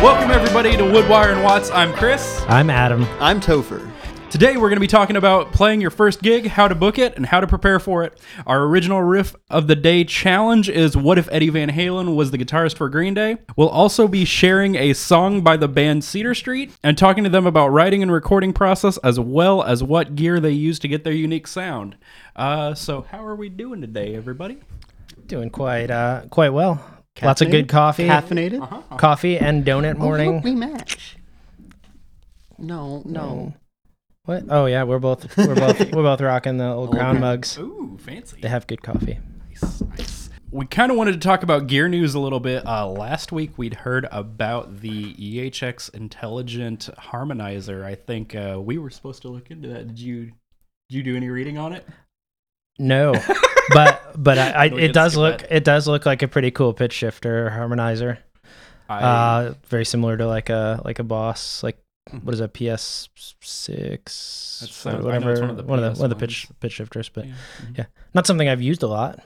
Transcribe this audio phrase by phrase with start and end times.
[0.00, 1.72] Welcome everybody to Wood Wire and Watts.
[1.72, 2.44] I'm Chris.
[2.46, 3.02] I'm Adam.
[3.18, 3.90] I'm Topher.
[4.30, 7.16] Today we're going to be talking about playing your first gig, how to book it,
[7.16, 8.16] and how to prepare for it.
[8.46, 12.38] Our original riff of the day challenge is What if Eddie Van Halen was the
[12.38, 13.38] guitarist for Green Day?
[13.56, 17.44] We'll also be sharing a song by the band Cedar Street and talking to them
[17.44, 21.12] about writing and recording process as well as what gear they use to get their
[21.12, 21.96] unique sound.
[22.36, 24.58] Uh, so how are we doing today, everybody?
[25.26, 26.97] Doing quite uh quite well.
[27.22, 28.06] Lots of good coffee.
[28.06, 28.98] Caffeinated?
[28.98, 30.34] Coffee and donut Oh, morning.
[30.36, 31.16] look, we match.
[32.58, 33.54] No, no.
[34.24, 34.44] What?
[34.50, 37.20] Oh yeah, we're both we're both we're both rocking the old crown okay.
[37.20, 37.58] mugs.
[37.58, 38.40] Ooh, fancy.
[38.40, 39.18] They have good coffee.
[39.48, 40.30] Nice, nice.
[40.50, 42.66] We kind of wanted to talk about gear news a little bit.
[42.66, 47.84] Uh, last week, we'd heard about the EHX Intelligent Harmonizer.
[47.84, 49.88] I think uh, we were supposed to look into that.
[49.88, 50.24] Did you?
[50.90, 51.86] Did you do any reading on it?
[52.78, 53.12] No,
[53.70, 56.92] but but I, I it does look it does look like a pretty cool pitch
[56.92, 58.18] shifter harmonizer.
[58.88, 61.78] I, Uh, very similar to like a like a Boss like
[62.22, 63.10] what is that PS
[63.42, 66.18] six That or sounds- I know whatever one of the one of the one of
[66.18, 67.34] the pitch pitch shifters, but yeah.
[67.76, 69.20] yeah, not something I've used a lot.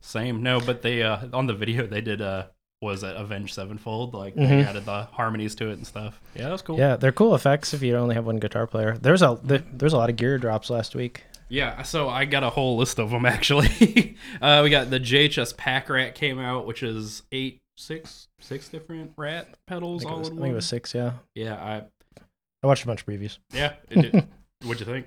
[0.00, 0.42] Same.
[0.42, 2.44] No, but they uh, on the video they did uh,
[2.80, 4.14] was it Avenged Sevenfold?
[4.14, 4.66] Like they Mhm.
[4.66, 6.20] added the harmonies to it and stuff.
[6.34, 6.78] Yeah, that was cool.
[6.78, 8.96] Yeah, they're cool effects if you only have one guitar player.
[9.00, 11.24] There's a there, there's a lot of gear drops last week.
[11.48, 14.16] Yeah, so I got a whole list of them actually.
[14.40, 19.12] uh, we got the JHS Pack Rat came out, which is eight, six, six different
[19.16, 20.42] rat pedals all was, in I one.
[20.42, 20.94] think it was six.
[20.94, 21.82] Yeah, Yeah, I
[22.62, 23.38] I watched a bunch of previews.
[23.52, 23.74] yeah.
[23.90, 24.24] It.
[24.64, 25.06] What'd you think?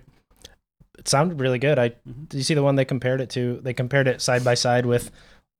[1.00, 1.78] It sounded really good.
[1.80, 2.30] I Mhm.
[2.30, 3.60] did you see the one they compared it to?
[3.64, 5.12] They compared it side by side with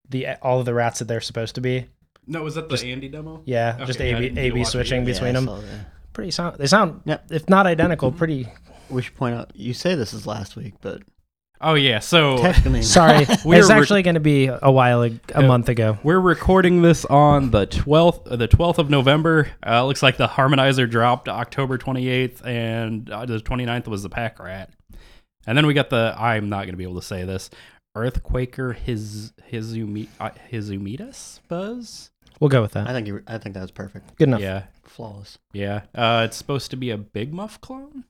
[0.10, 1.88] the all of the rats that they're supposed to be.
[2.28, 3.42] No, was that the Just- Andy demo?
[3.46, 5.06] Yeah, just Okay, yeah, I A B didn't A get to B watch it switching
[5.06, 5.86] between Yeah, them.
[6.14, 6.58] Pretty sound.
[6.58, 7.26] They sound Yep.
[7.32, 8.48] if not identical, pretty.
[8.90, 11.02] We should point out, you say this is last week, but
[11.60, 12.00] Oh yeah.
[12.00, 15.48] So technically, Sorry, We're it's rec- actually going to be a while ag- a Yeah.
[15.48, 15.98] month ago.
[16.04, 19.50] we're recording this on the twelfth, the twelfth of November.
[19.66, 24.10] Uh, looks like the harmonizer dropped October twenty eighth, and uh, the 29th was the
[24.10, 24.70] Pack Rat.
[25.48, 27.50] And then we got the I'm not going to be able to say this
[27.96, 32.12] Earthquaker his his uh, Hizumitas Fuzz.
[32.40, 32.82] We'll go with that.
[32.88, 32.94] I that.
[32.94, 34.42] think you, I think that was perfect, Good enough.
[34.42, 35.40] Yeah, flawless.
[35.54, 35.82] yeah.
[35.96, 38.04] Uh, it's supposed to be a Big Muff clone.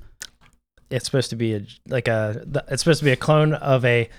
[0.90, 2.46] It's supposed to be a like a.
[2.52, 4.10] th- It's supposed to be a clone of a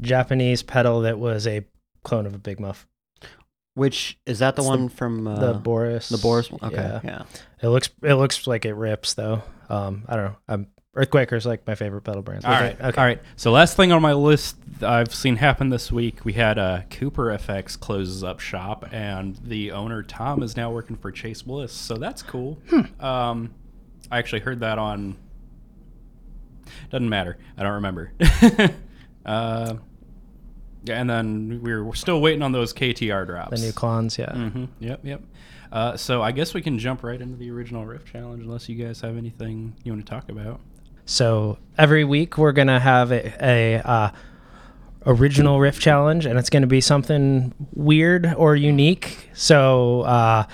[0.00, 1.64] Japanese pedal that was a
[2.02, 2.86] clone of a Big Muff.
[3.74, 6.08] Which is that the It's the- one from uh, the Boris.
[6.08, 6.50] the Boris?
[6.50, 6.60] one?
[6.62, 7.00] Okay, Yeah.
[7.04, 7.22] yeah.
[7.62, 9.42] It looks it looks like it rips though.
[9.68, 10.36] Um, I don't know.
[10.48, 12.46] Um, Earthquaker's like my favorite pedal brand.
[12.46, 12.98] All right, Okay.
[12.98, 13.20] all right.
[13.36, 17.26] So last thing on my list I've seen happen this week, we had uh, Cooper
[17.36, 21.72] FX closes up shop, and the owner Tom is now working for Chase Bliss.
[21.72, 22.58] So that's cool.
[22.98, 23.52] Um,
[24.10, 25.16] I actually heard that on.
[26.90, 27.38] Doesn't matter.
[27.56, 28.12] I don't remember.
[29.26, 29.74] uh,
[30.84, 33.60] yeah, and then we're, we're still waiting on those KTR drops.
[33.60, 34.32] The new clones, yeah.
[34.32, 34.64] Mm-hmm.
[34.78, 35.22] Yep, yep.
[35.72, 38.82] Uh, so I guess we can jump right into the original riff challenge, unless you
[38.82, 40.60] guys have anything you want to talk about.
[41.06, 44.10] So every week we're gonna have a, a uh,
[45.06, 49.30] original riff challenge, and it's gonna be something weird or unique.
[49.34, 50.44] So uh,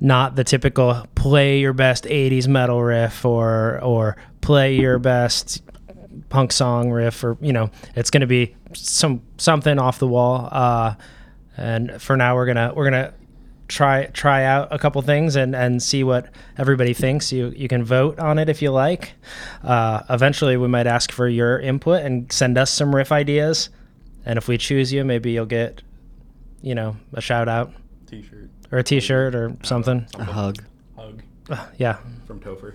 [0.00, 5.62] not the typical play your best '80s metal riff or or play your best
[6.28, 10.48] punk song riff, or you know, it's gonna be some something off the wall.
[10.50, 10.94] Uh,
[11.56, 13.12] and for now, we're gonna we're gonna
[13.68, 17.32] try try out a couple things and and see what everybody thinks.
[17.32, 19.12] You you can vote on it if you like.
[19.62, 23.70] Uh, eventually we might ask for your input and send us some riff ideas.
[24.24, 25.82] And if we choose you maybe you'll get
[26.62, 27.72] you know a shout out.
[28.06, 30.62] T-shirt, or a t-shirt or something A hug.
[30.96, 31.22] hug.
[31.50, 32.74] Uh, yeah from Topher.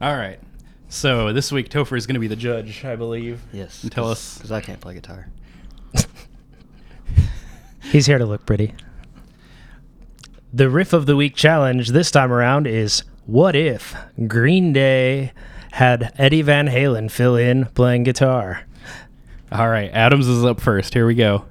[0.00, 0.38] All right.
[0.88, 3.40] So this week Topher is going to be the judge, I believe.
[3.52, 3.82] Yes.
[3.82, 5.28] And tell us- because I can't play guitar.
[7.82, 8.72] he's here to look pretty
[10.52, 13.94] the riff of the week challenge this time around is what if
[14.26, 15.32] green day
[15.72, 18.62] had eddie van halen fill in playing guitar
[19.52, 20.94] All right, Adams is up first.
[20.94, 21.44] Here we go.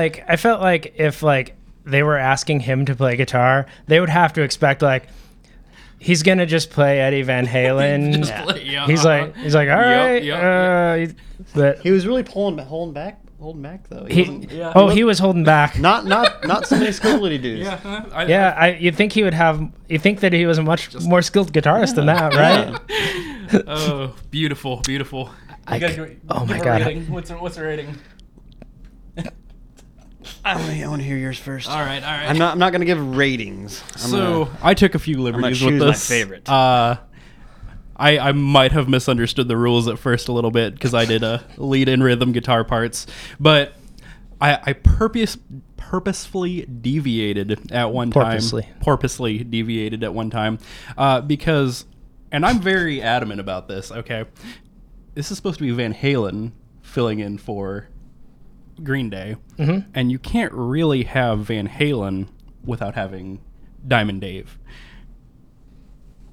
[0.00, 4.08] Like I felt like if like they were asking him to play guitar, they would
[4.10, 5.04] have to expect like
[5.98, 8.14] he's gonna just play Eddie Van Halen.
[8.16, 9.26] Just play- yeah, He's uh-huh.
[9.26, 11.14] like he's like all Yep, right, yep, uh, he-
[11.54, 14.04] but He was really pulling holding back holding back though.
[14.04, 14.72] He, he Yeah.
[14.74, 15.78] oh he was holding back.
[15.88, 17.64] not not not so many skilled dudes.
[17.66, 18.04] yeah, huh?
[18.12, 19.56] I, Yeah, I you think he would have
[19.88, 22.78] you think that he was a much more skilled guitarist than that, right?
[23.66, 25.28] Oh, beautiful, beautiful.
[25.66, 26.82] I You gotta oh my God.
[26.82, 27.10] rating.
[27.10, 27.88] What's the, what's the rating?
[30.44, 31.68] I want to I want to hear yours first.
[31.68, 32.28] All right, all right.
[32.28, 33.82] I'm not I'm not gonna give ratings.
[33.94, 36.08] I'm so gonna- I took a few liberties choose with my this.
[36.08, 36.48] favorite.
[36.48, 36.96] Uh,
[37.96, 41.22] I I might have misunderstood the rules at first a little bit because I did
[41.22, 43.06] a lead in rhythm guitar parts,
[43.38, 43.74] but
[44.40, 45.36] I I purpose
[45.76, 48.62] purposefully deviated at one Porpoisely.
[48.62, 48.74] time.
[48.80, 50.58] Purposely deviated at one time,
[50.96, 51.84] uh, because,
[52.30, 53.90] and I'm very adamant about this.
[53.90, 54.24] Okay,
[55.14, 57.88] this is supposed to be Van Halen filling in for
[58.82, 59.90] Green Day, Mm-hmm.
[59.94, 62.28] and you can't really have Van Halen
[62.64, 63.40] without having
[63.86, 64.58] Diamond Dave.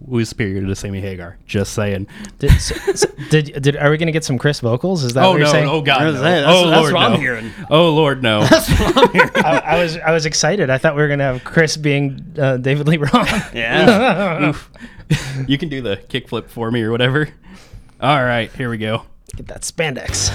[0.07, 1.39] Who's superior to Sammy Hagar?
[1.47, 2.05] Just saying.
[2.37, 5.03] Did, so, so- did did are we gonna get some Chris vocals?
[5.03, 5.51] Is that Oh what you're no!
[5.51, 5.67] saying?
[5.67, 6.01] Oh god!
[6.01, 6.11] No.
[6.13, 6.93] saying, that's- oh that's lord!
[6.93, 7.17] what I'm no.
[7.17, 7.51] hearing.
[7.71, 8.21] Oh lord!
[8.21, 8.41] No.
[8.51, 10.69] I, I was I was excited.
[10.69, 13.55] I thought we were gonna have Chris being uh, David Lee Roth.
[13.55, 14.49] yeah.
[14.49, 14.69] Oof.
[15.47, 17.29] you can do the kickflip for me or whatever.
[17.99, 19.01] All right, here we go.
[19.35, 20.29] Get that spandex.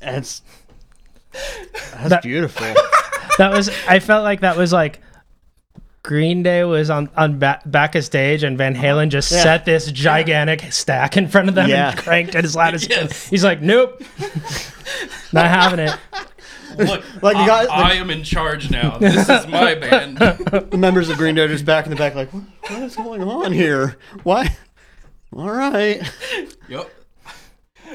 [0.00, 0.42] That's
[1.92, 2.66] that's That- beautiful.
[3.38, 5.00] That was I felt like that was like
[6.02, 9.42] Green Day was on on ba- back of stage and Van Halen just Yeah.
[9.42, 11.90] set this gigantic stack in front of them Yeah.
[11.90, 13.04] and cranked it as loud as he could.
[13.08, 13.28] Yes.
[13.28, 14.02] He's like, nope,
[15.32, 15.96] not having it.
[16.76, 18.98] Look, Like you I, got- I am in charge now.
[18.98, 20.18] This is my band.
[20.18, 22.96] the members of Green Day are just back in the back, like, what, what is
[22.96, 23.96] going on here?
[24.22, 24.54] Why?
[25.34, 26.02] All right,
[26.68, 26.90] yep.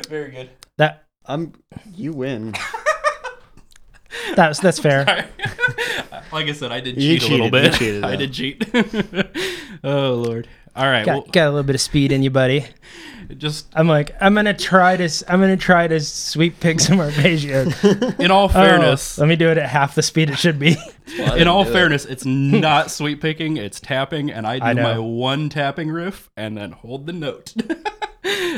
[0.09, 0.49] Very good.
[0.77, 1.53] That I'm.
[1.93, 2.53] You win.
[4.35, 5.05] that's that's fair.
[6.31, 7.73] like I said, I did You cheat a little cheated, you bit.
[7.79, 8.17] cheated, I though.
[8.17, 9.79] did cheat.
[9.83, 10.47] oh lord.
[10.75, 11.05] All right.
[11.05, 12.65] Got, well, got a little bit of speed in you, buddy.
[13.37, 16.99] just I'm like, I'm gonna try to, s- I'm gonna try to sweep pick some
[16.99, 17.65] arpeggio.
[18.19, 20.59] in all oh, fairness, Oh, let me do it at half the speed it should
[20.59, 20.75] be.
[21.17, 24.83] in all fairness, it's not sweep picking, it's tapping, and I do I know.
[24.83, 27.53] my one tapping riff and then hold the note.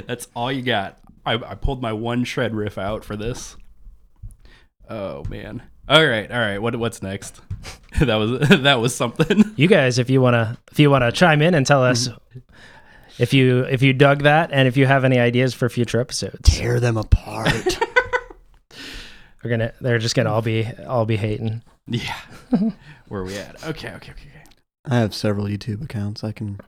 [0.08, 0.98] That's all you got.
[1.28, 3.58] I, I pulled my one shred riff out for this.
[4.90, 5.62] Oh man.
[5.90, 6.58] All right, all right.
[6.60, 7.42] What what's next?
[8.00, 9.44] that was that was something.
[9.56, 12.10] you guys, if you wanna, if you wanna chime in and tell us
[13.20, 16.40] if you if you dug that and if you have any ideas for future episodes,
[16.44, 17.80] Tear them apart.
[19.44, 21.62] we're gonna, they're just gonna all be all be hating.
[21.88, 22.16] Yeah.
[23.08, 23.56] Where are we at?
[23.66, 24.44] Okay, okay, okay, okay.
[24.86, 26.24] I have several YouTube accounts.
[26.24, 26.60] I can.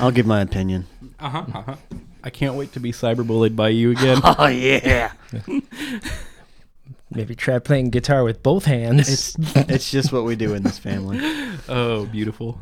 [0.00, 0.86] I'll give my opinion.
[1.18, 1.44] Uh huh.
[1.54, 1.76] Uh huh.
[2.28, 4.20] I can't wait to be cyberbullied by you again.
[4.24, 5.12] Oh yeah,
[7.10, 9.08] Maybe try playing guitar with both hands.
[9.08, 9.34] it's
[9.70, 11.18] it's just what we do in this family.
[11.70, 12.60] Oh, beautiful.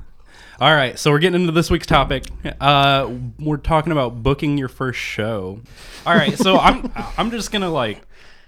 [0.60, 2.24] All right, so we're getting into this week's topic.
[2.60, 3.10] Uh,
[3.40, 5.60] we're talking about booking your first show.
[6.06, 8.02] All right, so I'm I'm just gonna like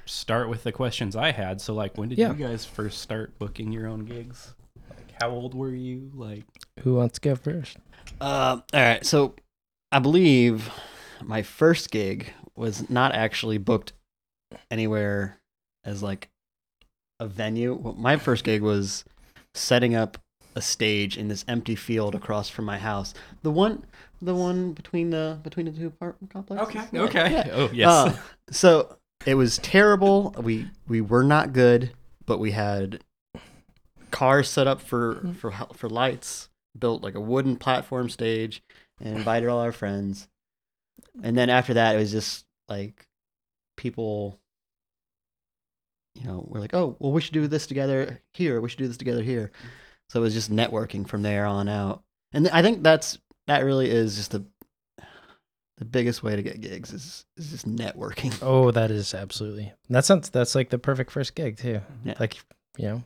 [0.07, 1.61] start with the questions I had.
[1.61, 2.29] So like, when did Yeah.
[2.33, 4.55] you guys first start booking your own gigs?
[4.89, 6.13] Like, how old were you?
[6.15, 6.45] Like,
[6.83, 7.77] Who wants to go first?
[8.21, 9.35] Uh, all right, so
[9.93, 10.71] I believe
[11.23, 13.93] my first gig was not actually booked
[14.71, 15.39] anywhere
[15.85, 16.29] as like
[17.21, 17.75] a venue.
[17.75, 19.05] Well, My first gig was
[19.55, 20.19] setting up
[20.55, 23.15] a stage in this empty field across from my house.
[23.43, 23.85] The one,
[24.21, 26.89] the one between the between the two apartment complexes.
[26.93, 27.31] Yeah, okay.
[27.31, 27.49] yeah.
[27.53, 27.89] Oh yes.
[27.89, 28.17] Uh,
[28.51, 28.97] so
[29.27, 30.35] it was terrible.
[30.39, 31.93] We we were not good,
[32.27, 33.03] but we had
[34.11, 36.49] cars set up for for for lights.
[36.79, 38.63] Built like a wooden platform stage
[39.01, 40.29] and invited all our friends.
[41.23, 43.07] And then after that, it was just like
[43.77, 44.39] people.
[46.15, 48.61] You know, we're like, oh, well, we should do this together here.
[48.61, 49.53] We should do this together here.
[50.11, 52.03] So it was just networking from there on out.
[52.33, 54.45] And I think that's that really is just the
[55.79, 58.37] the biggest way to get gigs is is just networking.
[58.43, 59.73] Oh, that is absolutely.
[59.91, 60.29] That sounds.
[60.31, 61.81] That's like the perfect first gig too.
[62.05, 62.15] Yeah.
[62.19, 62.37] Like,
[62.77, 63.03] you know,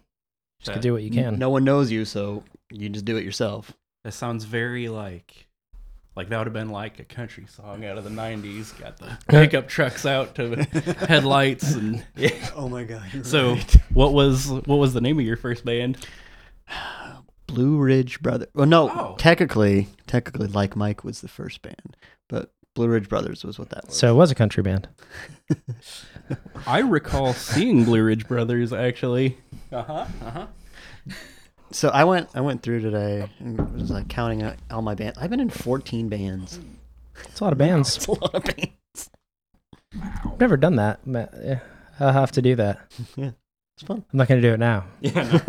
[0.61, 1.39] just That- to do what you can.
[1.39, 3.73] No one knows you, so you just do it yourself.
[4.05, 5.49] That sounds very like
[6.15, 8.79] like that would have been like a country song out of the '90s.
[8.79, 10.57] Got the pickup trucks out to
[11.09, 12.05] headlights and
[12.55, 13.25] Oh my god!
[13.27, 13.57] So,
[13.95, 15.99] what was what was the name of your first band?
[17.47, 18.47] Blue Ridge Brother.
[18.55, 19.15] Well, no, Oh.
[19.19, 21.97] technically, technically, like Mike was the first band,
[22.29, 23.97] but Blue Ridge Brothers was what that was.
[23.97, 24.89] So it was a country band.
[26.67, 29.37] I recall seeing Blue Ridge Brothers actually.
[29.71, 30.07] Uh huh.
[30.25, 30.47] Uh huh.
[31.73, 35.19] So I went I went through today and was like counting out all my bands.
[35.19, 36.59] I've been in 14 bands.
[37.25, 37.97] It's a lot of bands.
[37.97, 39.11] It's a lot of bands.
[40.25, 41.01] I've never done that.
[41.07, 41.61] but, yeah,
[42.01, 42.81] I'll have to do that.
[43.17, 43.31] yeah.
[43.77, 44.05] It's fun.
[44.13, 44.85] I'm not going to do it now.
[45.01, 45.41] Yeah.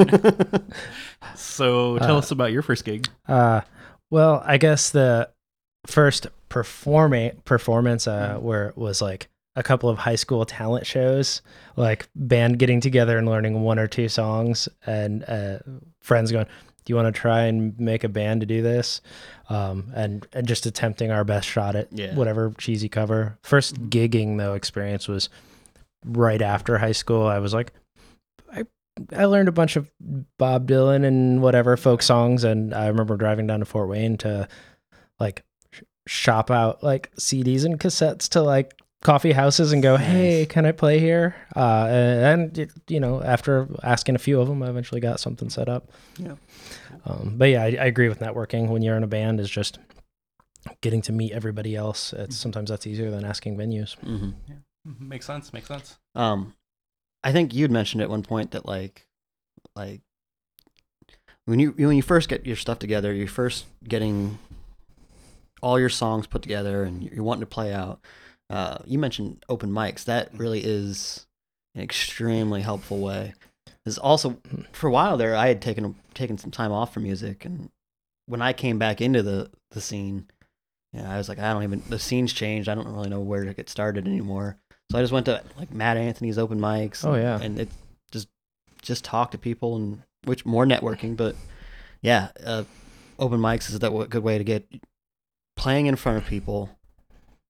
[1.36, 3.08] So tell Uh, us about your first gig.
[3.28, 3.62] Uh,
[4.12, 5.30] well, I guess the
[5.86, 11.42] first performing performance uh, where it was like a couple of high school talent shows,
[11.76, 15.60] like band getting together and learning one or two songs, and uh,
[16.02, 19.02] friends going, "Do you want to try and make a band to do this?"
[19.50, 22.16] Um, and and just attempting our best shot at Yeah.
[22.16, 23.38] whatever cheesy cover.
[23.44, 25.30] First gigging though experience was
[26.06, 27.28] right after high school.
[27.28, 27.72] I was like,
[28.52, 28.64] I
[29.16, 29.90] I learned a bunch of
[30.40, 34.48] Bob Dylan and whatever folk songs, and I remember driving down to Fort Wayne to
[35.20, 35.44] like
[36.08, 40.48] shop out like CDs and cassettes to like coffee houses and go, "Hey, Nice.
[40.48, 44.64] can I play here?" Uh, and it- you know, after asking a few of them,
[44.64, 45.92] I eventually got something set up.
[46.18, 46.36] Yeah.
[47.06, 49.78] Um, but yeah, I, I agree with networking when you're in a band is just
[50.82, 52.14] getting to meet everybody else.
[52.14, 53.96] It's sometimes that's easier than asking venues.
[54.00, 54.30] hmm
[55.00, 55.52] Makes sense.
[55.54, 55.98] Makes sense.
[56.16, 56.54] Um,
[57.24, 59.06] I think you'd mentioned at one point that like,
[59.76, 60.02] like
[61.46, 64.40] when you when you first get your stuff together, you're first getting
[65.62, 68.00] all your songs put together, and you're wanting to play out.
[68.54, 70.04] Uh, you mentioned open mics.
[70.04, 71.26] That really is
[71.74, 73.34] an extremely helpful way.
[73.84, 74.38] Is also
[74.72, 77.72] for a while there, I had taken taken some time off from music, and
[78.28, 80.28] when I came back into the the scene,
[80.94, 82.70] yeah, I was like, I don't even the scene's changed.
[82.70, 84.58] I don't really know where to get started anymore.
[84.92, 87.04] So I just went to like Mad Anthony's open mics.
[87.04, 87.40] Oh, yeah.
[87.42, 87.70] and it
[88.12, 88.28] just
[88.84, 91.36] just talk to people and which more networking, but
[92.04, 92.66] yeah, uh,
[93.18, 94.64] open mics is that good way to get
[95.56, 96.70] playing in front of people,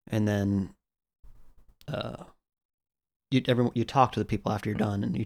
[0.10, 0.74] and then
[1.88, 2.24] uh,
[3.32, 5.26] you everyone you talk to the people after you're done, and you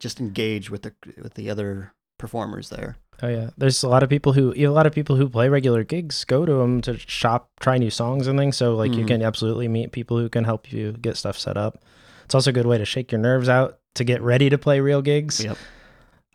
[0.00, 2.96] just engage with the with the other performers there.
[3.22, 5.84] Oh yeah, there's a lot of people who a lot of people who play regular
[5.84, 8.56] gigs go to them to shop, try new songs and things.
[8.56, 9.08] So like you Mhm.
[9.08, 11.82] can absolutely meet people who can help you get stuff set up.
[12.24, 14.80] It's also a good way to shake your nerves out to get ready to play
[14.80, 15.44] real gigs.
[15.44, 15.56] Yep.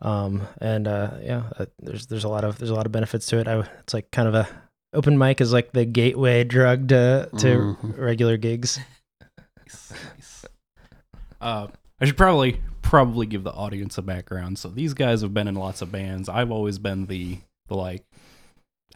[0.02, 3.26] Um, and uh, yeah, uh, there's there's a lot of there's a lot of benefits
[3.28, 3.48] to it.
[3.48, 4.48] I, it's like kind of a
[4.94, 7.98] open mic is like the gateway drug to to Mhm.
[7.98, 8.80] regular gigs.
[9.68, 10.46] Nice, nice.
[11.42, 11.68] Uh,
[12.00, 14.58] I should probably probably give the audience a background.
[14.58, 16.30] So these guys have been in lots of bands.
[16.30, 18.04] I've always been the the like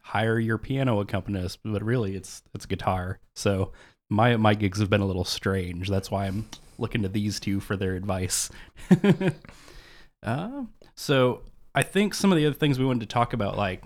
[0.01, 3.19] hire your piano accompanist, but really it's it's guitar.
[3.35, 3.71] So
[4.09, 5.89] my my gigs have been a little strange.
[5.89, 6.47] That's why I'm
[6.77, 8.49] looking to these two for their advice.
[10.23, 10.63] uh,
[10.95, 11.41] so
[11.75, 13.83] I think some of the other things we wanted to talk about, like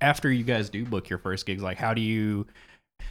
[0.00, 2.46] after you guys do book your first gigs, like how do you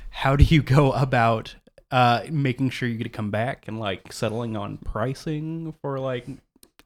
[0.09, 1.55] how do you go about
[1.93, 6.25] uh making sure you get to come back and like settling on pricing for like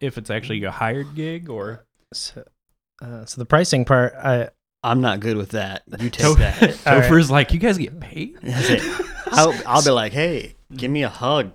[0.02, 2.44] if it's actually a hired gig or So,
[3.02, 4.50] uh, so the pricing part, I
[4.84, 5.84] I'm not good with that.
[6.00, 6.62] You take Toph- that.
[6.88, 7.10] All right.
[7.10, 8.82] Topher's like you guys get paid That's it.
[9.28, 11.52] I'll, I'll be like, hey, give me a hug.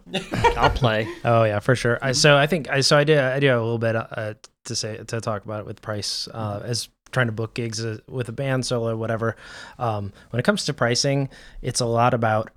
[0.57, 1.09] I'll play.
[1.25, 1.99] Oh yeah, for sure.
[2.03, 4.35] I, so I think I so I did I do have a little bit uh,
[4.65, 7.99] to say to talk about it with price uh, as trying to book gigs uh,
[8.09, 9.37] with a band solo whatever.
[9.79, 11.29] Um, when it comes to pricing,
[11.61, 12.51] it's a lot about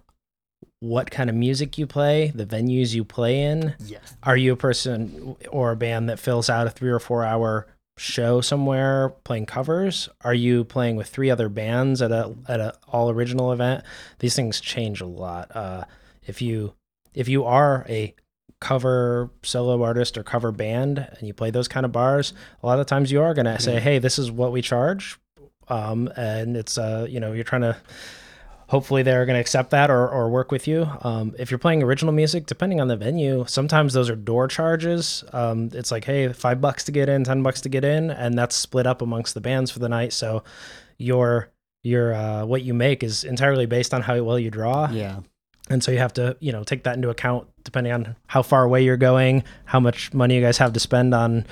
[0.86, 3.75] what kind of music you play, the venues you play in.
[3.86, 4.15] Yes.
[4.24, 7.68] Are you a person or a band that fills out a three or four hour
[7.98, 10.10] show somewhere playing covers?
[10.22, 13.84] Are you playing with three other bands at a at a all original event?
[14.20, 15.56] These things change a lot.
[15.56, 15.86] Uh,
[16.25, 16.74] if you
[17.13, 18.13] if you are a
[18.62, 22.80] cover solo artist or cover band and you play those kind of bars, a lot
[22.80, 25.18] of times you are going to say, "Hey, this is what we charge,"
[25.68, 27.75] um, and it's uh, you know you're trying to
[28.68, 30.88] hopefully they're going to accept that or, or work with you.
[31.02, 35.24] Um, if you're playing original music, depending on the venue, sometimes those are door charges.
[35.34, 38.38] Um, it's like, hey, five bucks to get in, ten bucks to get in, and
[38.38, 40.14] that's split up amongst the bands for the night.
[40.14, 40.44] So
[40.98, 41.50] your
[41.84, 45.20] your uh, what you make is entirely based on how well you draw, Yeah.
[45.70, 48.64] and so you have to you know take that into account depending on how far
[48.64, 51.46] away you're going, how much money you guys have to spend on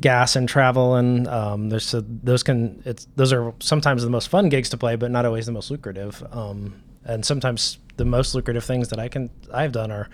[0.00, 4.28] gas and travel and um, there's so those can it's those are sometimes the most
[4.28, 6.24] fun gigs to play but not always the most lucrative.
[6.32, 10.08] Um, and sometimes the most lucrative things that i can i've done are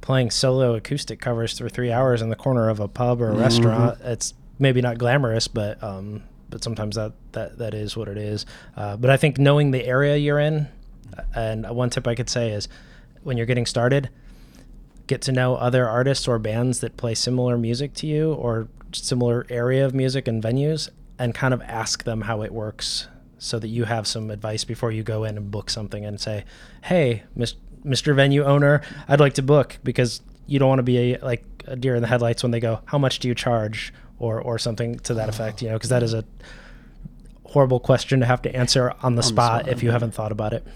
[0.00, 3.34] playing solo acoustic covers for three hours in the corner of a pub or a
[3.34, 3.98] restaurant.
[4.02, 8.46] It's maybe not glamorous but um, but sometimes that, that that is what it is.
[8.76, 10.68] Uh, but i think knowing the area you're in
[11.34, 12.68] and one tip i could say is
[13.22, 14.08] when you're getting started
[15.08, 19.44] get to know other artists or bands that play similar music to you or similar
[19.50, 20.88] area of music and venues
[21.18, 24.92] and kind of ask them how it works so that you have some advice before
[24.92, 26.44] you go in and book something and say,
[26.82, 27.24] "Hey,
[27.84, 28.14] Mr.
[28.14, 31.76] Venue owner, I'd like to book," because you don't want to be a, like a
[31.76, 34.98] deer in the headlights when they go, "How much do you charge?" or or something
[35.00, 36.24] to that effect, you know, because that is a
[37.44, 40.52] horrible question to have to answer on the spot spot, if you haven't thought about
[40.52, 40.66] it.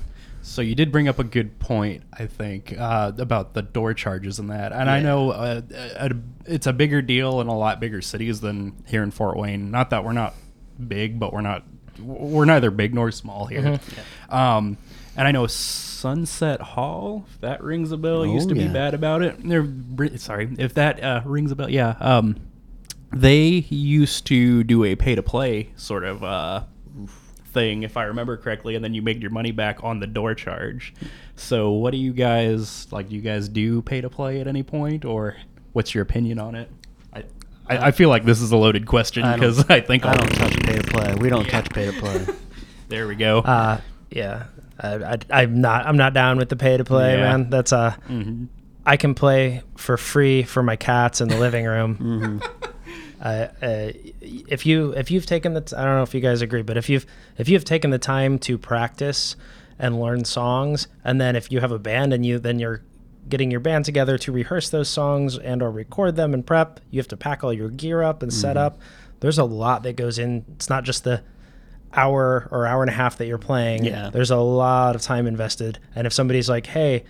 [0.43, 4.39] So you did bring up a good point, I think, uh, about the door charges
[4.39, 4.73] and that.
[4.73, 5.63] And I know uh,
[5.99, 6.09] uh,
[6.45, 9.71] it's a bigger deal in a lot bigger cities than here in Fort Wayne.
[9.71, 10.35] Not that we're not
[10.87, 11.65] big, but we're not
[12.01, 13.63] we're neither big nor small here.
[13.63, 14.35] Mm-hmm.
[14.35, 14.79] Um,
[15.17, 18.95] and I know Sunset Hall, if that rings a bell, used Oh, to be bad
[18.95, 19.37] about it.
[19.47, 19.67] They're
[20.17, 21.71] sorry if that uh, rings a bell.
[21.71, 21.95] Yeah.
[22.01, 22.37] Um,
[23.13, 26.65] they used to do a pay to play sort of uh,
[27.53, 30.35] thing, if I remember correctly, and then you make your money back on the door
[30.35, 30.95] charge.
[31.37, 33.09] So, what do you guys like?
[33.09, 35.37] Do you guys do pay to play at any point, or
[35.73, 36.71] what's your opinion on it?
[37.15, 37.25] I,
[37.69, 40.15] I, I feel like this is a loaded question I don't- because I think I
[40.15, 41.15] don't touch pay to play.
[41.15, 41.51] We don't Yeah.
[41.61, 42.27] touch pay to play.
[42.89, 43.39] There we go.
[43.39, 43.81] Uh,
[44.11, 44.45] yeah,
[44.79, 44.95] I,
[45.31, 45.87] I, I'm not.
[45.87, 47.23] I'm not down with the pay to play, Yeah.
[47.39, 47.49] man.
[47.49, 48.49] That's uh, Mhm.
[48.85, 51.97] I can play for free for my cats in the living room.
[52.43, 52.69] Mm-hmm.
[53.23, 56.43] Uh, uh, if you if you've taken the t- I don't know if you guys
[56.43, 57.07] agree, but if you've
[57.39, 59.37] if you've taken the time to practice
[59.79, 62.83] and learn songs, and then if you have a band and you then you're
[63.29, 66.99] getting your band together to rehearse those songs and or record them and prep, you
[66.99, 68.81] have to pack all your gear up and set up.
[69.21, 70.45] There's a lot that goes in.
[70.57, 71.23] It's not just the
[71.95, 73.85] hour or hour and a half that you're playing.
[73.85, 74.11] Yeah.
[74.11, 75.79] There's a lot of time invested.
[75.95, 77.05] And if somebody's like, "Hey,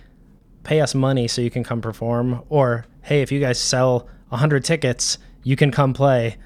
[0.63, 4.63] pay us money so you can come perform," or "Hey, if you guys sell 100
[4.63, 6.37] tickets, you can come play."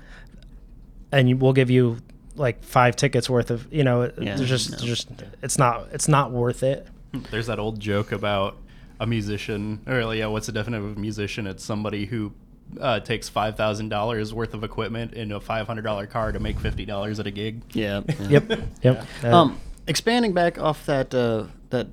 [1.11, 1.97] And you, we'll give you
[2.35, 4.77] like 5 tickets worth of, you know, Yeah, there's just no.
[4.79, 5.09] just
[5.41, 6.85] it's not it's not worth it.
[7.31, 8.57] There's that old joke about
[8.99, 11.47] a musician, or yeah, what's the definition of a musician?
[11.47, 12.33] It's somebody who
[12.81, 16.39] uh, takes five thousand dollars worth of equipment in a five hundred dollar car to
[16.39, 17.61] make fifty dollars at a gig.
[17.73, 18.01] Yeah.
[18.07, 18.27] yeah.
[18.49, 18.59] Yep.
[18.83, 19.07] Yep.
[19.23, 21.87] Uh, Um, expanding back off that uh, that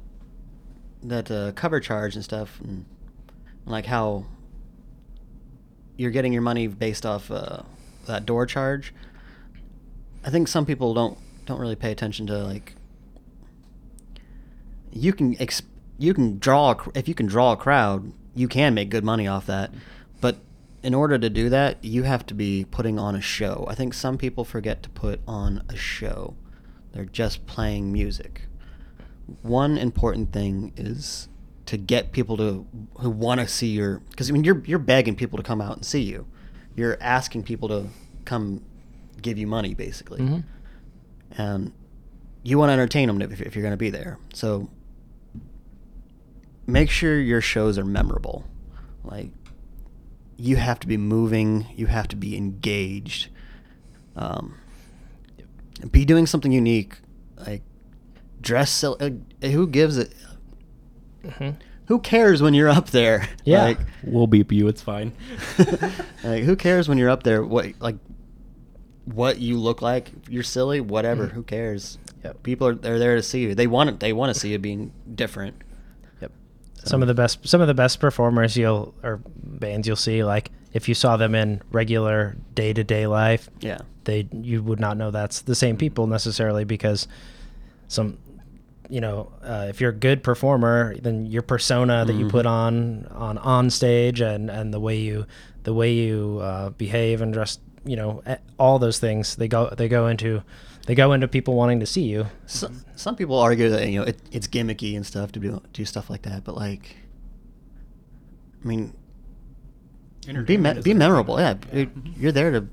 [1.04, 2.84] that uh, cover charge and stuff, and
[3.64, 4.24] like how
[5.96, 7.62] you're getting your money based off uh,
[8.06, 8.92] that door charge.
[10.24, 12.74] I think some people don't don't really pay attention to like
[14.90, 15.62] you can ex-
[15.98, 19.26] you can draw a if you can draw a crowd, you can make good money
[19.26, 19.72] off that.
[20.20, 20.38] But
[20.82, 23.66] in order to do that, you have to be putting on a show.
[23.68, 26.36] I think some people forget to put on a show.
[26.92, 28.42] They're just playing music.
[29.42, 31.28] One important thing is
[31.66, 32.66] to get people to
[33.00, 35.76] who want to see your because I mean you're you're begging people to come out
[35.76, 36.26] and see you.
[36.76, 37.86] You're asking people to
[38.24, 38.62] come
[39.22, 40.20] give you money basically.
[40.20, 40.44] mhm.
[41.36, 41.72] And
[42.42, 44.18] you want to entertain them if, if you're going to be there.
[44.34, 44.68] So
[46.66, 48.44] make sure your shows are memorable.
[49.02, 49.30] Like
[50.36, 53.28] you have to be moving, you have to be engaged.
[54.16, 54.54] Um,
[55.90, 56.96] be doing something unique,
[57.36, 57.62] like
[58.40, 58.82] dress.
[58.84, 59.10] Uh,
[59.42, 60.12] who gives it?
[61.24, 61.56] Mhm.
[61.86, 63.28] Who cares when you're up there?
[63.44, 63.62] Yeah.
[63.64, 64.68] Like, We'll beep you.
[64.68, 65.12] It's fine.
[66.24, 67.44] like who cares when you're up there?
[67.44, 67.96] What like
[69.04, 70.10] what you look like?
[70.28, 71.26] You're silly, whatever.
[71.26, 71.98] Who cares?
[72.24, 72.42] Yep.
[72.42, 73.54] People are they're there to see you.
[73.54, 74.00] They want it.
[74.00, 75.56] They want to see you being different.
[76.22, 76.32] Yep.
[76.84, 80.50] Some of the best some of the best performers you'll or bands you'll see like
[80.72, 83.78] if you saw them in regular day-to-day life, Yeah.
[84.04, 87.06] they you would not know that's the same people necessarily because
[87.88, 88.18] some
[88.90, 92.30] you know uh, if you're a good performer then your persona that you Mhm.
[92.30, 95.26] put on on on stage and and the way you
[95.62, 99.70] the way you uh, behave and dress you know eh, all those things they go
[99.76, 100.42] they go into
[100.86, 104.04] they go into people wanting to see you So, some people argue that you know
[104.06, 106.96] it, it's gimmicky and stuff to do do stuff like that, but like,
[108.62, 108.92] I mean,
[110.46, 111.38] be me- be memorable.
[111.40, 111.80] Yeah, Yeah.
[111.82, 112.66] it- you're there to.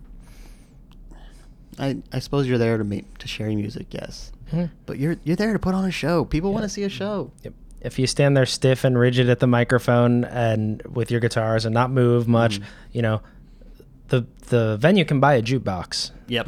[1.79, 4.65] I I suppose you're there to make to share music, yes, Hmm.
[4.85, 6.25] but you're you're there to put on a show.
[6.25, 7.31] People want to see a show.
[7.43, 7.53] Yep.
[7.81, 11.73] If you stand there stiff and rigid at the microphone and with your guitars and
[11.73, 12.63] not move much, Mhm.
[12.91, 13.21] you know,
[14.09, 16.11] the the venue can buy a jukebox.
[16.27, 16.47] Yep.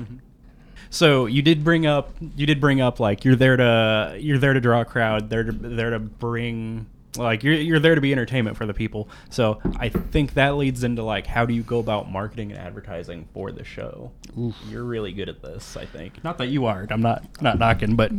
[0.90, 4.54] So you did bring up you did bring up like you're there to you're there
[4.54, 6.86] to draw a crowd, there to there to bring
[7.18, 9.08] like you're you're there to be entertainment for the people.
[9.30, 13.28] So I think that leads into like how do you go about marketing and advertising
[13.34, 14.12] for the show?
[14.38, 14.56] Oof.
[14.70, 16.24] You're really good at this, I think.
[16.24, 16.92] Not that you aren't.
[16.92, 18.12] I'm not not knocking, but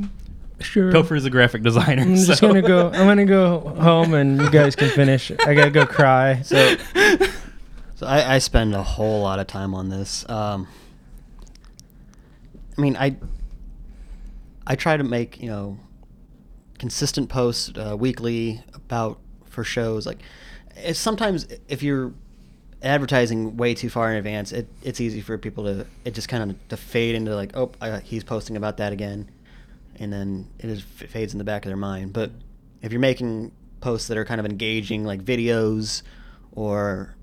[0.60, 0.92] Sure.
[0.92, 2.02] Topher is a graphic designer.
[2.02, 2.86] I'm just gonna go.
[2.88, 5.30] I'm gonna go home, and you guys can finish.
[5.30, 6.42] I gotta go cry.
[6.44, 6.76] So,
[7.96, 10.28] so I, I spend a whole lot of time on this.
[10.28, 10.68] Um,
[12.76, 13.16] I mean, I
[14.66, 15.78] I try to make you know
[16.84, 20.06] consistent posts uh, weekly about for shows.
[20.06, 20.18] Like,
[20.76, 22.12] it's sometimes if you're
[22.82, 26.42] advertising way too far in advance, it, it's easy for people to it just kind
[26.50, 29.30] of to fade into like, oh, I, he's posting about that again.
[29.96, 32.12] and then it fades in the back of their mind.
[32.12, 32.30] But
[32.82, 36.02] if you're making posts that are kind of engaging, like videos,
[36.52, 37.14] or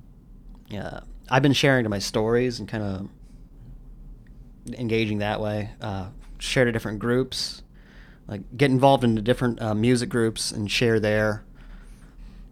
[0.67, 3.09] yeah, I've been sharing to my stories and kind of
[4.77, 5.71] engaging that way.
[5.81, 6.07] Uh,
[6.39, 7.61] share to different groups,
[8.31, 11.43] like get involved in the different uh, music groups and share there.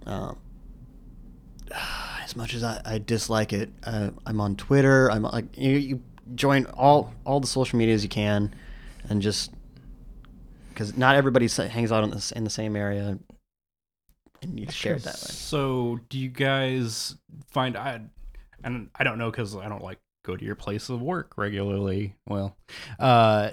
[0.06, 0.38] Um,
[2.24, 5.10] as much as I, I dislike it, uh, I'm on Twitter.
[5.10, 6.02] I'm like you, you
[6.36, 8.54] join all all the social medias you can,
[9.10, 9.54] and just
[10.68, 13.18] because not everybody hangs out in this in the same area,
[14.42, 15.32] and you share it that way.
[15.32, 17.15] So, do you guys
[17.52, 18.02] find I
[18.65, 22.15] and I don't know cuz I don't like go to your place of work regularly.
[22.28, 22.58] Well,
[23.00, 23.52] uh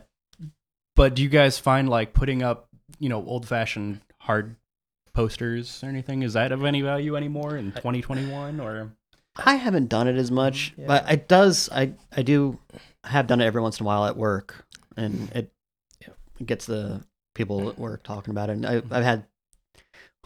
[0.97, 4.57] but do you guys find like putting up, you know, old-fashioned hard
[5.15, 8.91] posters or anything is that of any value anymore in 2021 or
[9.37, 10.87] I haven't done it as much, mm, Yeah.
[10.89, 11.69] but it does.
[11.71, 12.59] I I do
[13.05, 14.65] have done it every once in a while at work,
[14.97, 15.53] and it,
[16.41, 17.05] it gets the
[17.35, 18.55] people at work talking about it.
[18.55, 19.27] And I, I've had,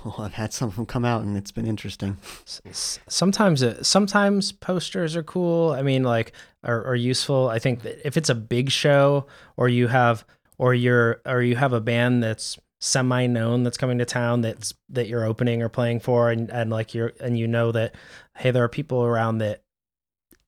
[0.04, 2.18] oh, I've had some of them come out, and it's been interesting.
[2.46, 6.32] S- s- sometimes it, sometimes posters are cool i mean like
[6.64, 10.24] are, are useful i think that if it's a big show or you have
[10.60, 14.74] or you're or you have a band that's semi known that's coming to town that's
[14.88, 17.94] that you're opening or playing for and, and like you're and you know that
[18.38, 19.62] hey there are people around that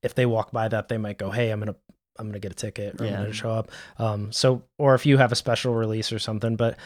[0.02, 1.74] if they walk by that they might go hey i'm gonna
[2.18, 5.18] i'm gonna get a ticket or i'm gonna show up um so or if you
[5.18, 6.78] have a special release or something but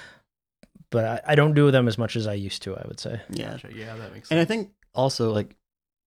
[0.90, 3.20] but I, I don't do them as much as i used to i would say
[3.30, 3.68] Yeah, Gotcha.
[3.74, 4.30] yeah, that makes sense.
[4.32, 5.54] and I think also like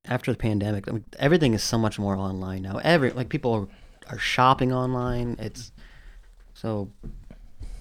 [0.05, 2.77] after the pandemic, I mean, everything is so much more online now.
[2.77, 3.67] Every like people are,
[4.13, 5.35] are shopping online.
[5.39, 5.71] It's
[6.61, 6.89] so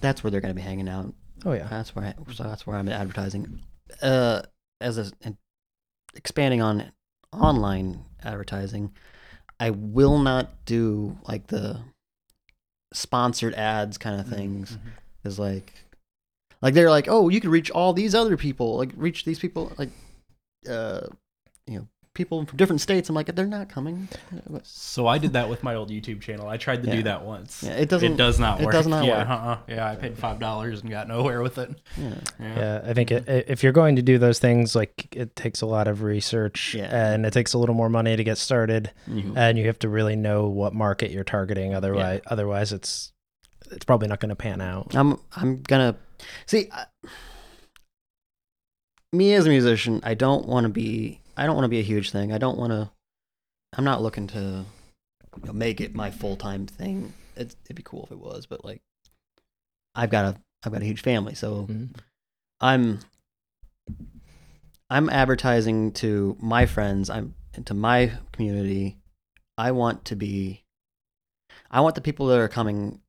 [0.01, 1.13] that's where they're going to be hanging out.
[1.45, 3.61] oh yeah That's where I, so that's where I'm advertising.
[4.01, 4.41] Uh,
[4.79, 5.35] as a and
[6.15, 6.91] expanding on
[7.33, 8.91] online advertising,
[9.59, 11.79] I will not do like the
[12.93, 14.77] sponsored ads kind of things.
[14.77, 14.91] Mhm.
[15.25, 15.73] Is like,
[16.61, 19.73] like they're like, oh, you could reach all these other people, like reach these people,
[19.77, 19.89] like,
[20.69, 21.01] uh,
[21.67, 21.87] you know,
[22.19, 23.07] people from different states.
[23.07, 24.09] I'm like, they're not coming.
[24.63, 26.49] So I did that with my old YouTube channel.
[26.49, 26.95] I tried to Yeah.
[26.97, 27.63] do that once.
[27.63, 28.61] Yeah, it doesn't- It does not work.
[28.61, 28.73] it work.
[28.73, 29.29] does not yeah, work.
[29.29, 29.57] Uh-uh.
[29.69, 31.69] Yeah, I paid five dollars and got nowhere with it.
[31.97, 32.13] Yeah.
[32.41, 32.55] Yeah.
[32.59, 35.65] Yeah, I think it, if you're going to do those things, like it takes a
[35.65, 36.89] lot of research Yeah.
[37.13, 39.37] and it takes a little more money to get started, Mhm.
[39.37, 41.73] and you have to really know what market you're targeting.
[41.73, 43.13] Otherwise, otherwise it's
[43.71, 44.93] it's probably not going to pan out.
[44.95, 45.95] I'm I'm gonna
[46.47, 46.67] see.
[46.73, 46.85] I,
[49.11, 51.21] me as a musician, I don't want to be.
[51.39, 52.33] I don't want to be a huge thing.
[52.33, 52.91] I don't want to.
[53.77, 54.65] I'm not looking to
[55.37, 57.13] you know, make it my full time thing.
[57.37, 58.81] It's, it'd be cool if it was, but like,
[59.95, 61.95] I've got a I've got a huge family, so Mhm.
[62.59, 62.99] I'm
[64.89, 67.09] I'm advertising to my friends.
[67.09, 68.97] I'm to my community.
[69.57, 70.65] I want to be.
[71.71, 72.99] I want the people that are coming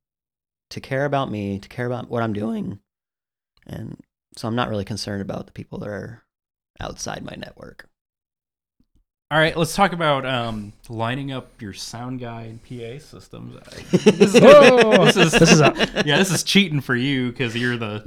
[0.69, 2.79] to care about me, to care about what I'm doing,
[3.67, 3.99] and
[4.37, 6.23] so I'm not really concerned about the people that are
[6.79, 7.90] outside my network.
[9.31, 13.55] All right, let's talk about um, lining up your sound guy and PA systems.
[13.91, 15.05] This is, Whoa!
[15.05, 18.03] this is, This is a- yeah, this is cheating for you because you're the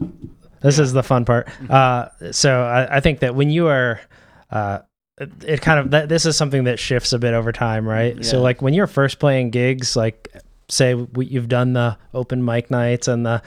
[0.60, 1.48] This is the fun part.
[1.70, 4.02] Uh, so I, I think that when you are,
[4.50, 4.80] uh,
[5.16, 8.16] it, it kind of that this is something that shifts a bit over time, right?
[8.16, 8.22] Yeah.
[8.22, 10.28] So like when you're first playing gigs, like
[10.68, 13.42] say we, you've done the open mic nights and the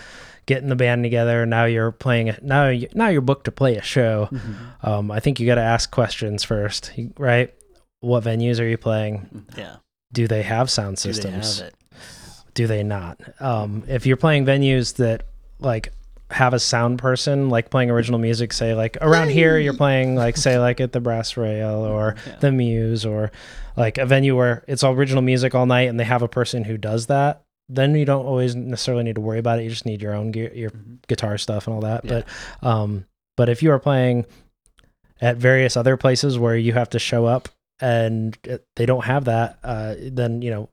[0.48, 2.42] getting the band together, and now you're playing it.
[2.42, 4.30] Now you, now you're booked to play a show.
[4.82, 7.54] Um, I think you got to ask questions first, right?
[8.08, 9.46] What venues are you playing?
[9.58, 9.78] Yeah,
[10.14, 11.60] Do they have sound do they systems?
[11.60, 11.76] have it?
[12.54, 13.20] do they not?
[13.40, 15.24] Um, if you're playing venues that
[15.60, 15.92] like
[16.32, 20.38] have a sound person, like playing original music, say like around here you're playing like
[20.38, 22.36] say like at the Brass Rail or Yeah.
[22.40, 23.32] the Muse or
[23.76, 26.64] like a venue where it's all original music all night and they have a person
[26.64, 29.64] who does that, then you don't always necessarily need to worry about it.
[29.64, 30.98] You just need your own gear, your Mhm.
[31.08, 32.04] guitar stuff and all that.
[32.06, 32.22] Yeah.
[32.62, 34.26] But um, but if you are playing
[35.22, 38.38] at various other places where you have to show up and
[38.76, 40.70] they don't have that, uh, then you know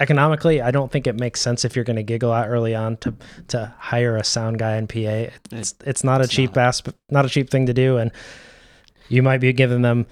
[0.00, 2.74] economically, I don't think it makes sense if you're going to gig a lot early
[2.74, 3.14] on to
[3.48, 5.30] to hire a sound guy and PA.
[5.52, 6.66] It's it's not a It's cheap not.
[6.68, 8.10] asp- not a cheap thing to do, and
[9.08, 10.06] you might be giving them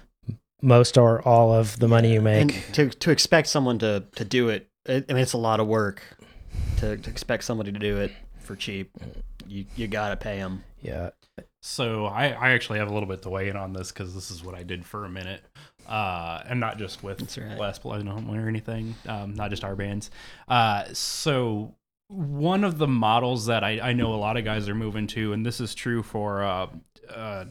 [0.61, 2.73] most or all of the money you And make.
[2.73, 5.67] to to expect someone to to do it, it I mean, it's a lot of
[5.67, 6.03] work.
[6.79, 8.91] To, to expect somebody to do it for cheap,
[9.47, 10.63] you you gotta pay them.
[10.83, 11.11] yeah,
[11.63, 14.31] So I, I actually have a little bit to weigh in on this because this
[14.31, 15.43] is what I did for a minute,
[15.89, 17.59] uh, and not just with right.
[17.59, 20.11] Last Platinum or anything, um, not just our bands.
[20.49, 21.75] Uh, so
[22.09, 25.33] one of the models that I, I know a lot of guys are moving to,
[25.33, 26.67] and this is true for uh,
[27.15, 27.45] uh,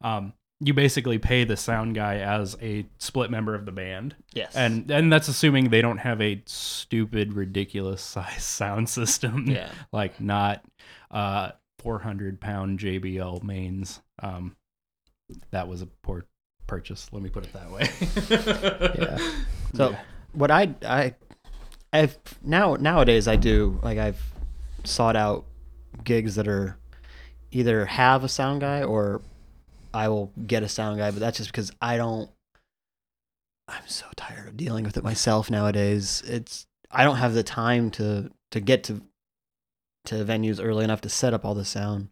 [0.00, 0.32] um,
[0.64, 4.14] you basically pay the sound guy as a split member of the band.
[4.32, 4.54] Yes.
[4.54, 9.46] And and that's assuming they don't have a stupid, ridiculous size sound system.
[9.48, 9.70] Yeah.
[9.92, 10.64] like not
[11.10, 14.00] uh 400 pound JBL mains.
[14.22, 14.56] Um,
[15.50, 16.26] that was a poor
[16.66, 17.08] purchase.
[17.12, 17.88] Let me put it that way.
[18.98, 19.32] Yeah.
[19.74, 20.00] So Yeah.
[20.32, 21.14] what I I
[21.94, 24.20] I've now nowadays I do like I've
[24.84, 25.46] sought out
[26.04, 26.76] gigs that are
[27.52, 29.22] either have a sound guy or
[29.94, 32.30] I will get a sound guy, but that's just because I don't
[33.68, 36.22] I'm so tired of dealing with it myself nowadays.
[36.26, 39.00] It's I don't have the time to to get to
[40.06, 42.08] to venues early enough to set up all the sound.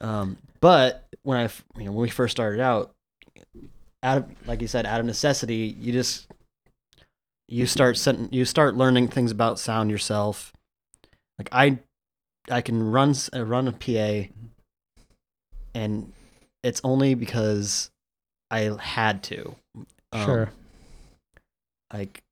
[0.00, 2.94] Um, but when I you know when we first started out,
[4.02, 6.26] out of like you said, out of necessity, you just
[7.48, 10.52] you start setting, you start learning things about sound yourself.
[11.38, 11.78] Like I,
[12.50, 14.28] I can run s- uh, run a PA,
[15.74, 16.12] and
[16.62, 17.90] it's only because
[18.50, 19.54] I had to.
[20.12, 20.50] Um, Sure.
[21.92, 22.22] Like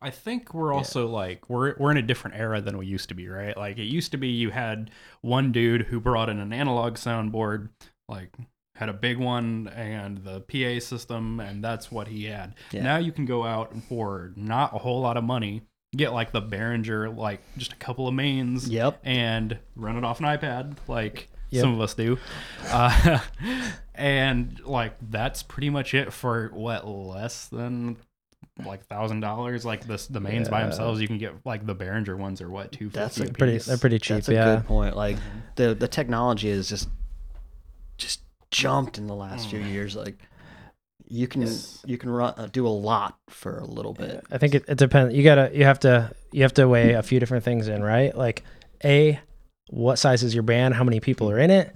[0.00, 3.14] I think we're also like we're we're in a different era than we used to
[3.14, 3.56] be, right?
[3.56, 7.68] Like it used to be you had one dude who brought in an analog soundboard,
[8.08, 8.30] like
[8.76, 12.54] had a big one and the PA system and that's what he had.
[12.72, 12.82] Yeah.
[12.82, 15.62] Now you can go out for not a whole lot of money,
[15.96, 19.00] get like the Behringer like just a couple of mains Yep.
[19.04, 21.60] and run it off an iPad like Yep.
[21.62, 22.18] some of us do.
[22.68, 23.18] Uh,
[23.94, 27.96] and like that's pretty much it for what less than
[28.64, 29.64] like thousand dollars.
[29.64, 32.72] Like the the mains by themselves, you can get like the Behringer ones or what
[32.72, 33.30] two That's fifty.
[33.30, 34.56] a Pretty- they're pretty cheap, That's a yeah.
[34.56, 34.96] good point.
[34.96, 35.16] Like
[35.54, 36.88] the the technology is just
[37.96, 38.20] just
[38.62, 39.94] jumped in the last few years.
[39.96, 40.16] Like
[41.08, 41.82] you can Yes.
[41.86, 44.24] you can run uh, do a lot for a little bit.
[44.30, 45.14] I think it, it depends.
[45.14, 48.16] You gotta, you have to, you have to weigh a few different things in, right?
[48.16, 48.42] Like,
[48.84, 49.20] a,
[49.68, 50.74] what size is your band?
[50.74, 51.72] How many people are in it?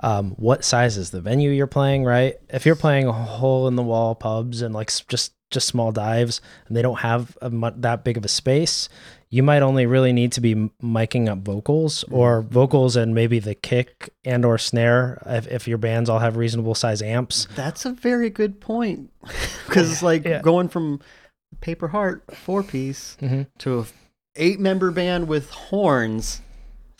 [0.00, 2.36] Um, what size is the venue you're playing, right?
[2.48, 6.40] If you're playing a hole in the wall pubs and like just just small dives,
[6.68, 8.88] and they don't have a, mu- that big of a space,
[9.30, 13.54] you might only really need to be miking up vocals or vocals and maybe the
[13.54, 17.46] kick and or snare if, if your bands all have reasonable size amps.
[17.54, 19.10] That's a very good point
[19.66, 20.40] because like Yeah.
[20.42, 21.00] going from
[21.60, 23.46] Paper Heart four piece Mhm.
[23.58, 23.84] to a
[24.36, 26.40] eight member band with horns,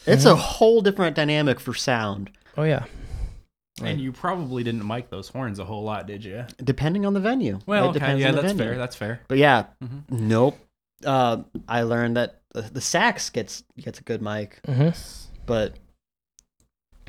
[0.06, 2.30] it's a whole different dynamic for sound.
[2.56, 2.84] Oh yeah,
[3.82, 6.44] And you probably didn't mic those horns a whole lot, did you?
[6.62, 7.60] Depending on the venue.
[7.66, 8.64] Well, okay, yeah, that's venue.
[8.64, 8.76] fair.
[8.76, 9.20] That's fair.
[9.28, 10.02] But yeah, Mhm.
[10.10, 10.58] nope.
[11.04, 14.88] Uh, I learned that the, the sax gets gets a good mic, hmm
[15.46, 15.74] but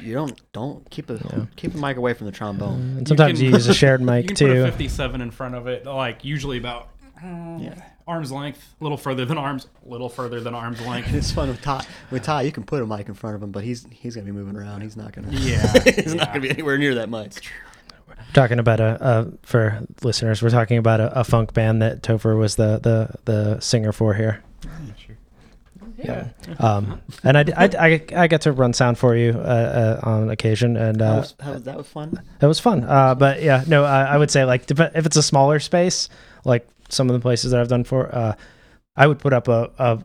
[0.02, 1.46] you don't don't keep a Yeah.
[1.56, 2.98] keep a mic away from the trombone.
[3.00, 4.64] and sometimes can- you, use a shared You mic can put a too.
[4.66, 6.90] 57 in front of it, like usually about
[7.22, 7.82] uh, Yeah.
[8.08, 11.14] arm's length, a little further than arms, a little further than arm's length.
[11.14, 11.84] It's fun with Ty.
[12.12, 14.26] With Ty, you can put a mic in front of him, but he's he's gonna
[14.26, 14.82] be moving around.
[14.82, 15.30] He's not gonna.
[15.32, 17.34] Yeah, he's not gonna be anywhere near that mic.
[18.34, 22.38] Talking about a, a for listeners we're talking about a, a funk band that topher
[22.38, 24.42] was the the the singer for here
[25.98, 26.30] Yeah.
[26.60, 30.30] um and i i i, I get to run sound for you uh, uh on
[30.30, 32.22] occasion and How uh was, how was that was fun?
[32.40, 35.24] That was fun uh but yeah no I, I would say like if it's a
[35.24, 36.08] smaller space
[36.46, 38.34] like some of the places that i've done for uh
[38.96, 40.00] i would put up a a,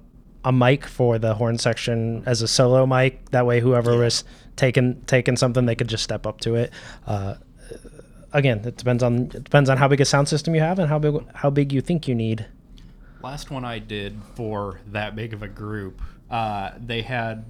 [0.44, 3.98] a mic for the horn section as a solo mic that way whoever Yeah.
[3.98, 4.24] was
[4.57, 6.72] taking taking something they could just step up to it
[7.07, 7.35] uh
[8.35, 10.88] again it depends on it depends on how big a sound system you have and
[10.88, 12.47] how big how big you think you need
[13.25, 17.47] Last one I did for that big of a group, uh, they had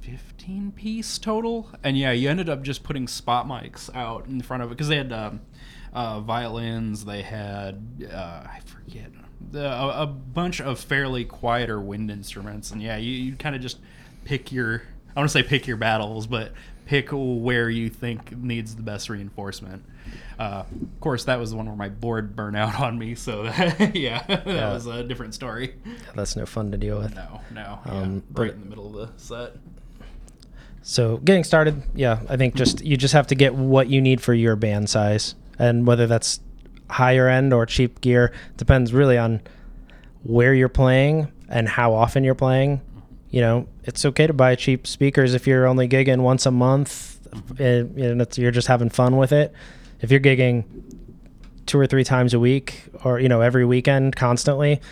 [0.00, 1.70] 15 piece total.
[1.84, 4.88] And yeah, you ended up just putting spot mics out in front of it because
[4.88, 5.40] they had um,
[5.92, 9.12] uh, violins, they had, uh, I forget,
[9.52, 12.72] the, a, a bunch of fairly quieter wind instruments.
[12.72, 13.78] And yeah, you, you kind of just
[14.24, 14.82] pick your,
[15.14, 16.54] I want to say pick your battles, but
[16.86, 19.84] pick where you think needs the best reinforcement.
[20.38, 23.14] Uh, of course, that was the one where my board burned out on me.
[23.14, 23.44] So
[23.94, 24.72] yeah, that Yeah.
[24.72, 25.74] was a different story.
[26.14, 28.86] that's no fun to deal with No, no, yeah, Um, right but- in the middle
[28.98, 29.52] of the set.
[30.84, 34.20] So getting started, yeah, I think just you just have to get what you need
[34.20, 36.40] for your band size, and whether that's
[36.90, 39.40] higher end or cheap gear depends really on
[40.24, 42.80] where you're playing and how often you're playing.
[43.32, 47.18] You know, it's okay to buy cheap speakers if you're only gigging once a month,
[47.58, 49.54] and, and you're just having fun with it.
[50.00, 50.64] If you're gigging
[51.64, 54.82] two or three times a week, or you know every weekend constantly,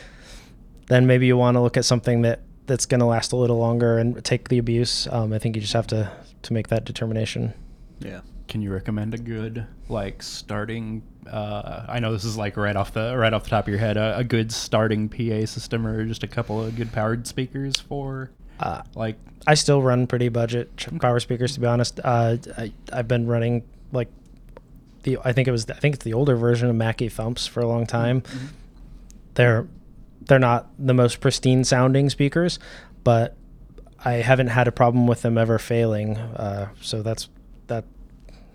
[0.88, 3.58] then maybe you want to look at something that that's going to last a little
[3.58, 5.06] longer and take the abuse.
[5.10, 6.10] Um, I think you just have to
[6.42, 7.52] to make that determination.
[7.98, 8.20] Yeah.
[8.48, 11.02] Can you recommend a good like starting?
[11.30, 13.78] Uh, I know this is like right off the right off the top of your
[13.78, 13.96] head.
[13.96, 18.30] A, a good starting PA system or just a couple of good powered speakers for
[18.58, 21.98] Uh, like I still run pretty budget ch- power speakers, to be honest.
[22.02, 24.08] Uh, I, I've been running like
[25.02, 27.60] the I think it was I think it's the older version of Mackie Thumps for
[27.60, 28.22] a long time.
[29.34, 29.66] They're
[30.22, 32.58] they're not the most pristine sounding speakers,
[33.04, 33.36] but
[34.04, 36.16] I haven't had a problem with them ever failing.
[36.16, 37.28] Uh, so that's
[37.68, 37.84] that.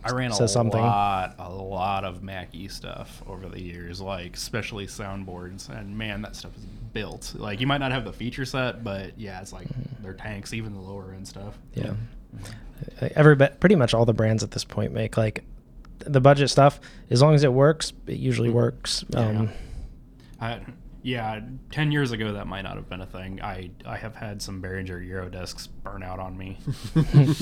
[0.05, 0.79] I ran a something.
[0.79, 6.35] lot, a lot of Mackie stuff over the years, like especially soundboards, and man, that
[6.35, 6.63] stuff is
[6.93, 7.33] built.
[7.35, 9.67] Like you might not have the feature set, but yeah, it's like
[10.01, 11.57] they're tanks, even the lower end stuff.
[11.73, 11.93] Yeah.
[13.15, 15.43] Every pretty much all the brands at this point make like
[15.99, 16.79] the budget stuff.
[17.09, 19.03] As long as it works, it usually works.
[19.15, 19.49] Um,
[20.39, 20.59] I,
[21.05, 21.39] yeah,
[21.69, 23.39] ten years ago that might not have been a thing.
[23.41, 26.57] I I have had some Behringer Eurodesks burn out on me.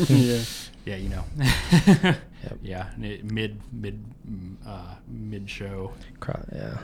[0.10, 0.42] yeah.
[0.86, 1.24] yeah, you know.
[2.62, 5.94] Yeah, mid mid mm, uh, mid show.
[6.20, 6.78] cro- yeah.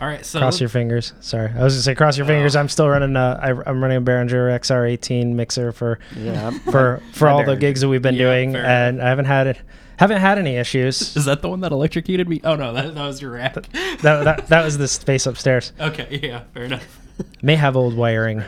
[0.00, 1.12] All right, so Cross your fingers.
[1.20, 2.56] Sorry, I was gonna say cross your fingers.
[2.56, 2.60] Oh.
[2.60, 3.14] I'm still running.
[3.14, 6.50] Uh, I, I'm running a Behringer XR18 mixer for Yeah.
[6.70, 9.26] for for My all the gigs that we've been Yeah, doing, fair and I haven't
[9.26, 9.60] had it.
[9.96, 11.00] Haven't had any issues.
[11.16, 12.40] is that the one that electrocuted me?
[12.44, 13.54] Oh no, that, that was your rack.
[13.54, 15.72] that, that that was the space upstairs.
[15.80, 17.00] okay, yeah, fair enough.
[17.42, 18.42] May have old wiring,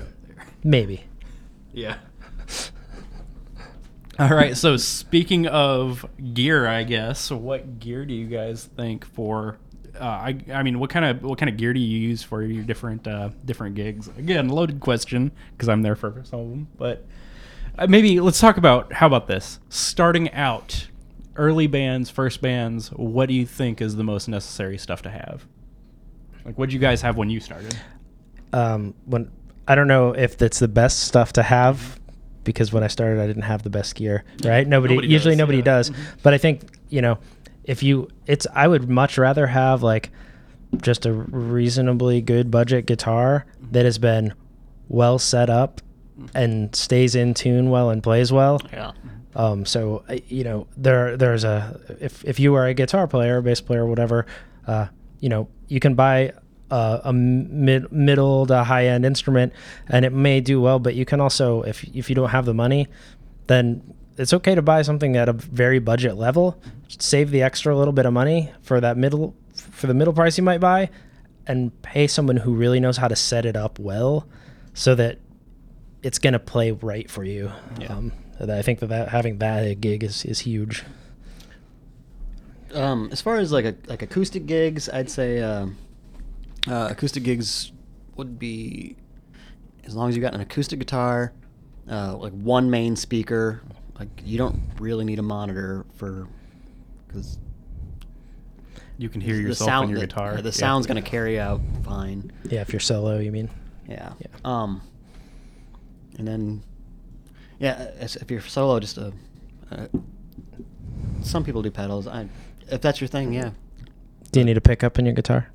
[0.64, 1.04] maybe.
[1.72, 1.98] Yeah.
[4.18, 4.56] All right.
[4.56, 9.58] So speaking of gear, I guess what gear do you guys think for?
[9.94, 12.42] Uh, I I mean, what kind of what kind of gear do you use for
[12.42, 14.08] your different uh, different gigs?
[14.16, 16.68] Again, loaded question because I'm there for some of them.
[16.78, 17.04] But
[17.78, 19.60] uh, maybe let's talk about how about this?
[19.68, 20.88] Starting out,
[21.36, 22.88] early bands, first bands.
[22.88, 25.46] What do you think is the most necessary stuff to have?
[26.44, 27.76] Like, what did you guys have when you started?
[28.52, 29.30] um, when
[29.68, 32.00] I don't know if that's the best stuff to have
[32.44, 34.66] because when I started I didn't have the best gear, right?
[34.66, 35.64] Nobody, Nobody usually does, nobody yeah.
[35.64, 35.90] does.
[35.90, 36.02] Mm-hmm.
[36.22, 37.18] But I think, you know,
[37.64, 40.10] if you it's I would much rather have like
[40.80, 43.72] just a reasonably good budget guitar mm-hmm.
[43.72, 44.34] that has been
[44.88, 45.80] well set up
[46.18, 46.36] mm-hmm.
[46.36, 48.60] and stays in tune well and plays well.
[48.72, 48.92] Yeah.
[49.36, 53.60] Um, so you know there there's a if if you are a guitar player, bass
[53.60, 54.24] player, whatever,
[54.66, 54.86] uh,
[55.20, 56.32] you know you can buy
[56.70, 59.52] a, a mid middle to high end instrument
[59.88, 62.54] and it may do well, but you can also if if you don't have the
[62.54, 62.88] money,
[63.46, 66.58] then it's okay to buy something at a very budget level.
[66.88, 70.44] Save the extra little bit of money for that middle for the middle price you
[70.44, 70.88] might buy,
[71.46, 74.26] and pay someone who really knows how to set it up well,
[74.72, 75.18] so that
[76.02, 77.52] it's gonna play right for you.
[77.78, 77.88] Yeah.
[77.88, 80.84] Um, I think that, that having that gig is, is huge.
[82.74, 85.76] Um, as far as like a, like acoustic gigs, I'd say um
[86.68, 87.70] uh, acoustic gigs
[88.16, 88.96] would be
[89.84, 91.32] as long as you've got an acoustic guitar,
[91.88, 93.62] uh, like one main speaker.
[93.98, 96.26] Like you don't really need a monitor for
[97.06, 97.38] because
[98.98, 100.34] You can hear the yourself sound on your the- guitar.
[100.34, 100.50] yeah, the Yeah.
[100.50, 102.32] sound's gonna carry out fine.
[102.50, 103.48] Yeah, if you're solo, you mean?
[103.88, 104.12] Yeah.
[104.18, 104.26] Yeah.
[104.44, 104.82] Um.
[106.18, 106.62] And then,
[107.58, 109.12] yeah, if you're solo, just a.
[109.70, 109.86] Uh,
[111.22, 112.06] some people do pedals.
[112.06, 112.28] I,
[112.70, 113.50] if that's your thing, yeah.
[114.32, 115.50] Do you need a pickup in your guitar?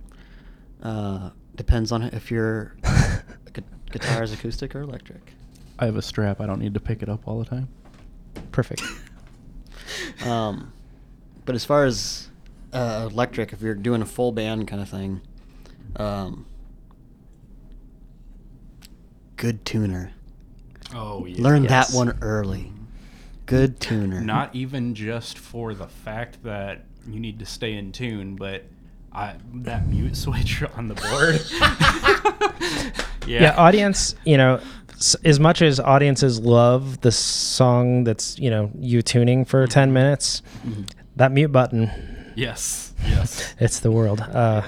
[0.82, 2.76] Uh, depends on if your
[3.54, 3.62] gu-
[3.92, 5.34] guitar is acoustic or electric.
[5.80, 6.42] I have a strap.
[6.42, 7.68] I don't need to pick it up all the time.
[8.52, 8.82] Perfect.
[10.26, 10.72] Um,
[11.44, 12.30] but as far as
[12.72, 15.22] uh, electric, if you're doing a full band kind of thing,
[15.98, 16.46] um,
[19.36, 20.12] good tuner.
[20.93, 21.41] Oh yeah.
[21.41, 21.91] Learn Yes.
[21.91, 22.71] that one early.
[23.45, 24.21] Good tuner.
[24.21, 28.63] Not even just for the fact that you need to stay in tune, but
[29.13, 31.41] I that mute switch on the board.
[33.27, 33.41] yeah.
[33.43, 34.60] yeah audience you know
[35.23, 40.41] as much as audiences love the song that's you know you tuning for 10 minutes
[41.15, 41.91] that mute button
[42.36, 42.93] Yes.
[43.08, 43.54] Yes.
[43.60, 44.62] it's the world uh,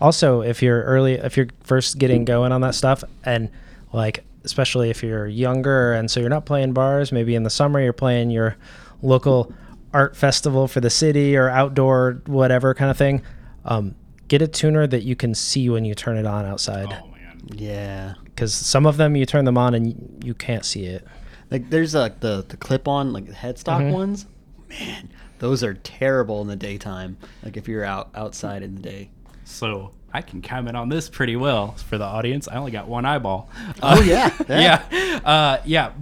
[0.00, 3.50] also if you're early if you're first getting going on that stuff and
[3.92, 7.80] like especially if you're younger and so you're not playing bars maybe in the summer
[7.80, 8.56] you're playing your
[9.02, 9.52] local
[9.92, 13.22] art festival for the city or outdoor whatever kind of thing
[13.64, 13.94] um,
[14.28, 17.40] get a tuner that you can see when you turn it on outside oh man.
[17.54, 18.14] Yeah.
[18.24, 21.06] because some of them you turn them on and you can't see it.
[21.50, 23.92] Like there's like the the clip on like the headstock Mhm.
[23.92, 24.26] ones.
[24.68, 27.16] Man, those are terrible in the daytime.
[27.44, 29.10] Like if you're out outside in the day.
[29.44, 32.46] So I can comment on this pretty well for the audience.
[32.46, 33.50] I only got one eyeball.
[33.82, 34.84] Oh, yeah, yeah.
[34.90, 35.20] yeah.
[35.24, 35.92] Uh, yeah.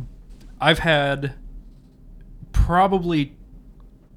[0.61, 1.33] I've had
[2.53, 3.35] probably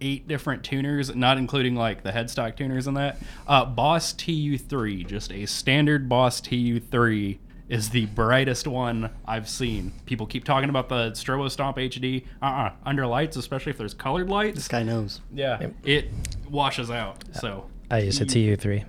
[0.01, 3.17] eight different tuners, not including like the headstock tuners and that.
[3.47, 7.37] Uh, Boss TU3, just a standard Boss TU3,
[7.69, 9.93] is the brightest one I've seen.
[10.05, 12.25] People keep talking about the StroboStomp HD.
[12.41, 12.73] Uh-uh.
[12.85, 14.55] Under lights, especially if there's colored light.
[14.55, 15.21] This guy knows.
[15.33, 16.09] yeah, it
[16.49, 17.23] washes out.
[17.31, 18.85] So I use a TU3.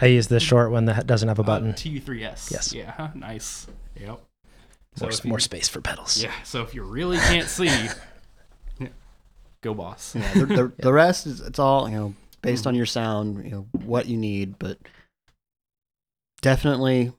[0.00, 1.70] I use the short one that doesn't have a button.
[1.70, 2.50] Uh, TU3S.
[2.50, 2.72] Yes.
[2.74, 3.10] Yeah.
[3.14, 3.66] Nice.
[3.96, 4.08] Yep.
[4.08, 4.18] more,
[4.96, 6.22] So s- if you- more space for pedals.
[6.22, 6.32] Yeah.
[6.44, 7.70] So if you really can't see,
[9.62, 10.14] go boss.
[10.14, 13.50] Yeah, the, the, the rest is it's all you know based on your sound, you
[13.50, 14.78] know what you need, but
[16.42, 17.12] definitely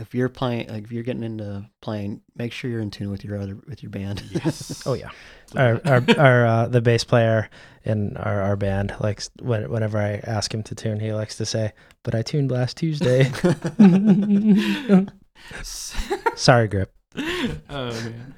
[0.00, 3.24] if you're playing like if you're getting into playing, make sure you're in tune with
[3.24, 4.22] your other with your band.
[4.30, 4.82] Yes.
[4.86, 5.10] Oh yeah.
[5.56, 7.50] Our our, our uh, the bass player
[7.84, 11.46] in our, our band likes when, whenever I ask him to tune, he likes to
[11.46, 11.72] say,
[12.02, 13.30] "But I tuned last Tuesday."
[15.62, 16.92] Sorry, grip.
[17.16, 18.34] oh man.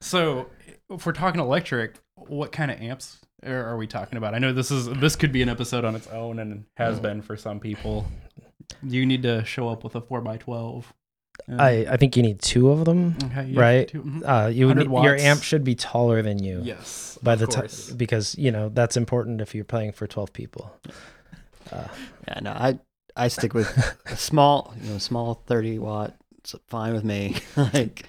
[0.00, 0.50] So,
[0.90, 4.34] if we're talking electric, what kind of amps are, are we talking about?
[4.34, 7.22] I know this is this could be an episode on its own and has been
[7.22, 8.06] for some people.
[8.82, 10.92] You need to show up with a four x twelve.
[11.48, 13.16] I I think you need two of them.
[13.24, 13.88] okay, yeah, right.
[13.88, 14.22] two- mhm.
[14.24, 16.60] Uh, you would need, your amp should be taller than you.
[16.64, 20.32] Yes, By of the time, because you know that's important if you're playing for twelve
[20.32, 20.72] people.
[21.72, 21.86] Uh,
[22.28, 22.78] yeah, no, I
[23.16, 23.68] I stick with
[24.06, 26.14] a small, you know, small thirty watt.
[26.38, 27.36] It's fine with me.
[27.56, 28.04] like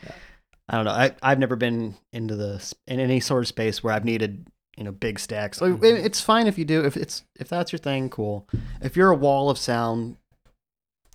[0.68, 0.91] I don't know.
[0.91, 4.84] I I've never been into the in any sort of space where I've needed you
[4.84, 5.62] know big stacks.
[5.62, 8.47] Like, it- It's fine if you do if it's if that's your thing, cool.
[8.82, 10.18] If you're a wall of sound,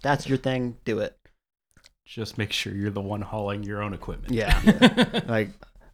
[0.04, 0.76] that's your thing.
[0.84, 1.16] Do it.
[2.04, 4.32] Just make sure you're the one hauling your own equipment.
[4.32, 4.60] Yeah.
[5.26, 5.50] Like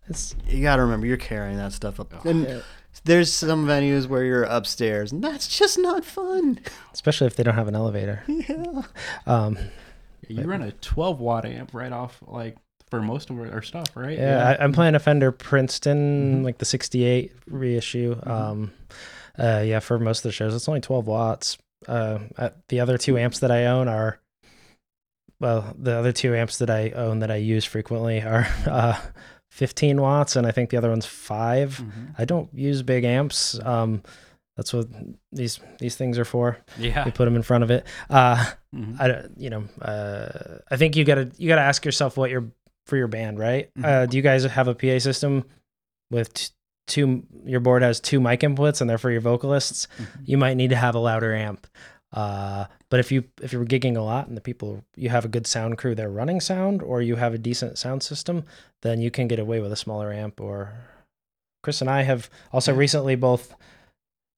[0.08, 2.12] it's you got to remember you're carrying that stuff up.
[2.14, 2.28] Oh.
[2.28, 2.60] And Yeah.
[3.04, 6.58] there's some venues where you're upstairs, and that's just not fun.
[6.92, 8.22] especially if they don't have an elevator.
[8.28, 8.82] Yeah.
[9.26, 9.56] Um,
[10.28, 12.56] you run a 12 watt amp right off, like
[12.90, 14.18] for most of our, our stuff, right?
[14.18, 16.44] Yeah, I, I'm playing a Fender Princeton, Mhm.
[16.44, 18.14] like the '68 reissue.
[18.16, 18.26] Mhm.
[18.30, 18.72] Um,
[19.38, 21.56] uh, yeah, for most of the shows, it's only 12 watts.
[21.88, 22.18] Uh,
[22.68, 24.20] the other two amps that I own are,
[25.40, 29.00] well, the other two amps that I own that I use frequently are uh,
[29.50, 31.78] 15 watts, and I think the other one's five.
[31.82, 32.14] Mhm.
[32.18, 33.58] I don't use big amps.
[33.64, 34.02] Um,
[34.56, 34.88] that's what
[35.32, 36.58] these these things are for.
[36.78, 37.06] yeah.
[37.06, 37.86] You put them in front of it.
[38.10, 39.00] Uh, Mhm.
[39.00, 42.52] I don't- you know, uh, I think you gotta you gotta ask yourself what your
[42.86, 43.70] for your band, right?
[43.78, 43.84] Mhm.
[43.84, 45.44] Uh, do you guys have a PA system
[46.10, 46.50] with t-
[46.90, 47.22] two?
[47.46, 49.88] Your board has two mic inputs, and they're for your vocalists.
[49.98, 50.06] Mhm.
[50.26, 51.66] You might need to have a louder amp.
[52.12, 55.28] Uh, but if you if you're gigging a lot and the people you have a
[55.28, 58.44] good sound crew, they're running sound, or you have a decent sound system,
[58.82, 60.40] then you can get away with a smaller amp.
[60.40, 60.72] Or
[61.62, 62.78] Chris and I have also Yeah.
[62.78, 63.54] recently both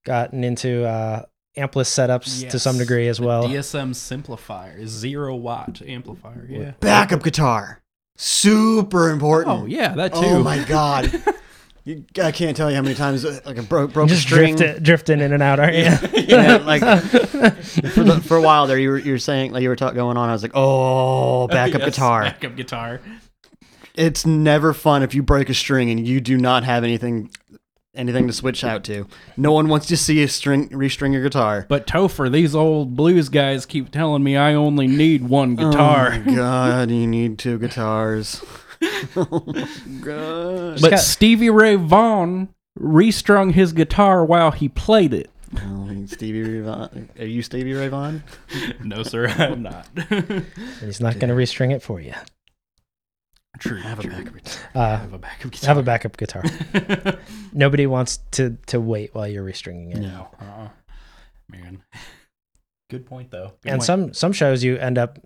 [0.04, 1.22] gotten into uh,
[1.56, 3.44] ampless setups to some degree as the well.
[3.48, 6.46] DSM simplifier, zero watt amplifier.
[6.50, 6.72] Yeah.
[6.80, 7.80] Backup guitar,
[8.18, 9.62] super important.
[9.62, 10.20] Oh yeah, that too.
[10.24, 11.10] Oh my god.
[11.84, 14.54] You, I can't tell you how many times uh, like a bro- broke just string.
[14.54, 16.22] drift, drifting in and out, aren't you?
[16.32, 16.80] Yeah, like
[17.92, 19.96] for, the, for a while there, you were you were saying like you were talking
[19.96, 20.28] going on.
[20.28, 22.22] I was like, oh, backup Yes, guitar.
[22.22, 23.00] Backup guitar.
[23.94, 27.30] It's never fun if you break a string and you do not have anything
[27.94, 29.06] anything to switch out to.
[29.36, 31.66] No one wants to see a string restring your guitar.
[31.68, 36.12] But Topher, these old blues guys keep telling me I only need one guitar.
[36.14, 38.42] Oh my god, you need two guitars.
[40.00, 40.80] god.
[40.80, 45.30] but Stevie Ray Vaughan restrung his guitar while he played it.
[45.58, 47.10] Oh, Stevie Ray Vaughan.
[47.18, 48.22] Are you Stevie Ray Vaughan?
[48.82, 49.86] no, sir, I'm not.
[50.80, 52.14] He's not going to restring it for you.
[53.58, 53.78] true.
[53.80, 54.62] Have a backup guitar.
[54.74, 55.68] Uh, Have a backup guitar.
[55.68, 56.42] have a backup guitar.
[57.52, 59.98] Nobody wants to to wait while you're restringing it.
[60.00, 60.28] no.
[60.40, 60.68] Uh-uh.
[61.48, 61.82] Man.
[62.88, 63.52] Good point, though.
[63.62, 63.82] Good And point.
[63.86, 65.18] some some shows you end up,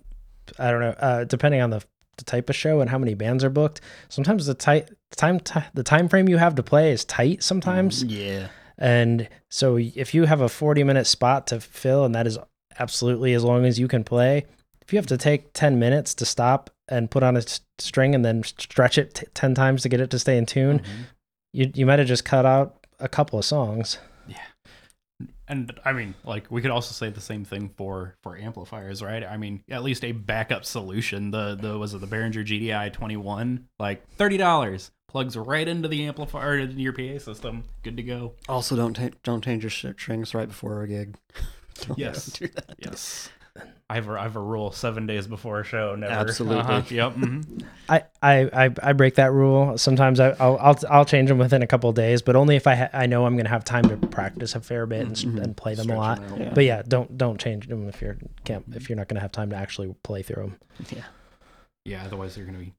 [0.59, 1.81] I don't know, uh, depending on the,
[2.17, 3.81] the type of show and how many bands are booked.
[4.09, 7.43] Sometimes the tight time ti the time frame you have to play is tight.
[7.43, 8.47] Sometimes, Yeah.
[8.77, 12.37] and so if you have a 40 minute spot to fill, and that is
[12.79, 14.45] absolutely as long as you can play.
[14.81, 18.15] If you have to take 10 minutes to stop and put on a s- string
[18.15, 20.83] and then stretch it t- 10 times to get it to stay in tune, Mhm.
[21.53, 23.97] you you might have just cut out a couple of songs.
[25.49, 29.23] And I mean, like we could also say the same thing for for amplifiers, right?
[29.23, 31.31] I mean, at least a backup solution.
[31.31, 36.05] The the was it the Behringer GDI 21, like thirty dollars, plugs right into the
[36.05, 38.33] amplifier into your PA system, good to go.
[38.49, 41.15] Also, don't ta- don't change your strings right before a gig.
[41.95, 42.25] Yes.
[42.31, 42.73] do that.
[42.79, 43.29] Yes,
[43.89, 46.11] I have a, I have a rule: seven days before a show, never.
[46.27, 46.59] Absolutely.
[46.59, 46.81] Uh-huh.
[46.89, 47.13] Yep.
[47.15, 47.63] mhm.
[47.89, 49.77] I, I, I, I break that rule.
[49.77, 52.67] Sometimes I, I'll, I'll, I'll change them within a couple of days, but only if
[52.67, 55.11] I, ha- I know I'm going to have time to practice a fair bit and,
[55.13, 55.41] s Mhm.
[55.41, 56.19] and play them Stretch a lot.
[56.27, 56.41] them.
[56.41, 56.53] Yeah.
[56.53, 59.31] But yeah, don't, don't change them if you're can't, if you're not going to have
[59.31, 60.57] time to actually play through them.
[60.93, 61.03] Yeah.
[61.85, 62.03] Yeah.
[62.03, 62.73] Otherwise, you're gonna be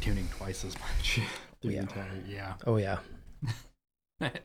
[0.00, 1.20] tuning twice as much.
[1.60, 1.80] through the Yeah.
[1.82, 2.54] entire- yeah.
[2.66, 2.98] Oh yeah.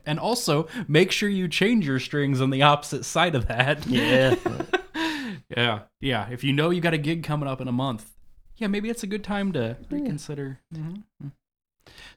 [0.04, 3.86] And also, make sure you change your strings on the opposite side of that.
[3.86, 4.34] Yeah.
[5.56, 5.80] Yeah.
[6.00, 6.28] Yeah.
[6.30, 8.10] If you know you got a gig coming up in a month,
[8.56, 10.60] yeah, maybe it's a good time to reconsider.
[10.74, 11.02] Mhm.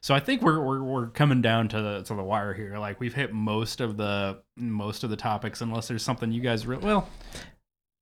[0.00, 2.78] So I think we're, we're we're coming down to the to the wire here.
[2.78, 6.66] Like we've hit most of the most of the topics, unless there's something you guys
[6.66, 7.08] really well.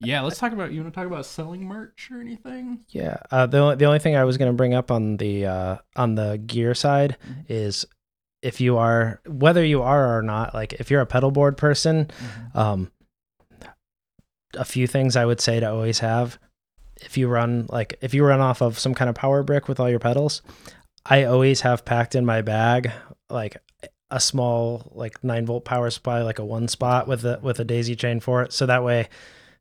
[0.00, 0.72] Yeah, let's talk about.
[0.72, 2.80] You want to talk about selling merch or anything?
[2.88, 3.18] Yeah.
[3.30, 5.76] Uh, the only, the only thing I was going to bring up on the uh,
[5.94, 7.44] on the gear side Mhm.
[7.48, 7.86] is
[8.42, 12.10] if you are whether you are or not, like if you're a pedal board person,
[12.54, 12.90] um,
[14.55, 16.38] a few things I would say to always have.
[17.00, 19.80] If you run like if you run off of some kind of power brick with
[19.80, 20.42] all your pedals,
[21.05, 22.92] I always have packed in my bag
[23.28, 23.57] like
[24.11, 27.64] a small like nine volt power supply, like a one spot with a with a
[27.64, 28.53] daisy chain for it.
[28.53, 29.09] So that way,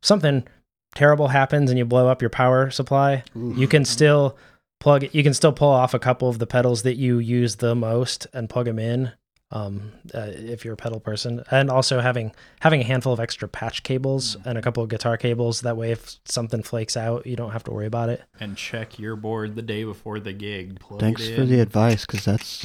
[0.02, 0.46] something
[0.94, 3.84] terrible happens and you blow up your power supply, you can mm-hmm.
[3.84, 4.36] still
[4.78, 5.14] plug it.
[5.14, 8.26] You can still pull off a couple of the pedals that you use the most
[8.32, 9.12] and plug them in.
[9.54, 13.46] Um, uh, if you're a pedal person, and also having having a handful of extra
[13.46, 15.60] patch cables and a couple of guitar cables.
[15.60, 18.22] That way, if something flakes out, you don't have to worry about it.
[18.40, 20.80] And check your board the day before the gig.
[20.80, 22.64] Plug Thanks for the advice, because that's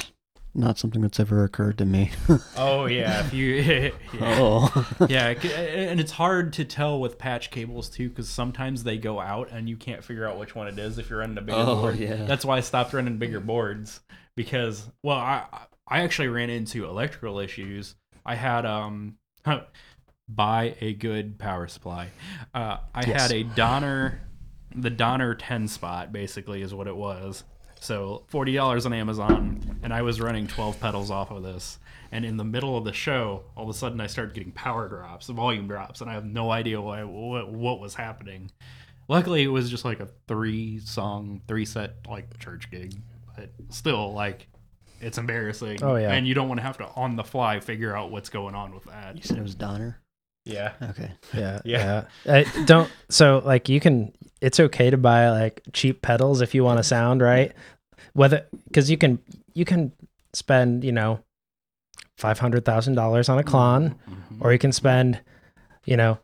[0.54, 2.10] not something that's ever occurred to me.
[2.56, 3.92] Oh yeah, if you yeah.
[4.22, 9.20] oh, yeah, and it's hard to tell with patch cables too, because sometimes they go
[9.20, 11.58] out and you can't figure out which one it is if you're running a bigger
[11.58, 11.96] Oh, board.
[11.98, 12.24] yeah.
[12.24, 14.00] That's why I stopped running bigger boards
[14.36, 15.44] because, well, I
[15.88, 17.94] I actually ran into electrical issues.
[18.26, 19.16] I had um
[20.28, 22.08] buy a good power supply.
[22.54, 23.22] Uh, I Yes.
[23.22, 24.20] had a Donner,
[24.74, 27.44] the Donner ten spot basically is what it was.
[27.80, 31.78] So forty dollars on Amazon, and I was running twelve pedals off of this.
[32.10, 34.88] And in the middle of the show, all of a sudden I started getting power
[34.88, 38.50] drops, volume drops, and I have no idea why what, what was happening.
[39.08, 42.94] Luckily, it was just like a three song, three set like church gig,
[43.36, 44.48] but still like
[45.00, 45.82] it's embarrassing.
[45.82, 46.12] Oh, yeah.
[46.12, 48.74] and you don't want to have to on the fly figure out what's going on
[48.74, 49.16] with that.
[49.16, 49.98] you said it was Donner.
[50.44, 51.10] Yeah, Okay.
[51.34, 52.04] Yeah, Yeah.
[52.24, 52.32] yeah.
[52.32, 54.12] Uh, don't so like you can.
[54.40, 57.52] It's okay to buy like cheap pedals if you want to sound right.
[58.14, 59.18] Whether because you can
[59.52, 59.92] you can
[60.32, 61.20] spend you know
[62.16, 64.38] five hundred thousand dollars on a Klon, Mhm.
[64.40, 65.20] or you can spend
[65.84, 66.18] you know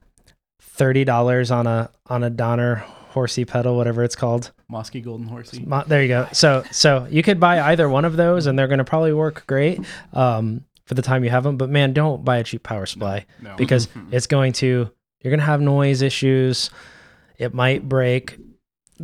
[0.60, 2.84] thirty dollars on a on a Donner
[3.14, 4.52] horsey pedal, whatever it's called.
[4.70, 5.64] Mosky Golden Horsey.
[5.64, 6.28] Mo- There you go.
[6.32, 9.46] So so you could buy either one of those, and they're going to probably work
[9.46, 9.80] great
[10.12, 11.56] um, for the time you have them.
[11.56, 13.56] But man, don't buy a cheap power supply No.
[13.56, 14.08] because Mhm.
[14.12, 14.90] it's going to
[15.22, 16.68] you're going to have noise issues.
[17.38, 18.36] It might break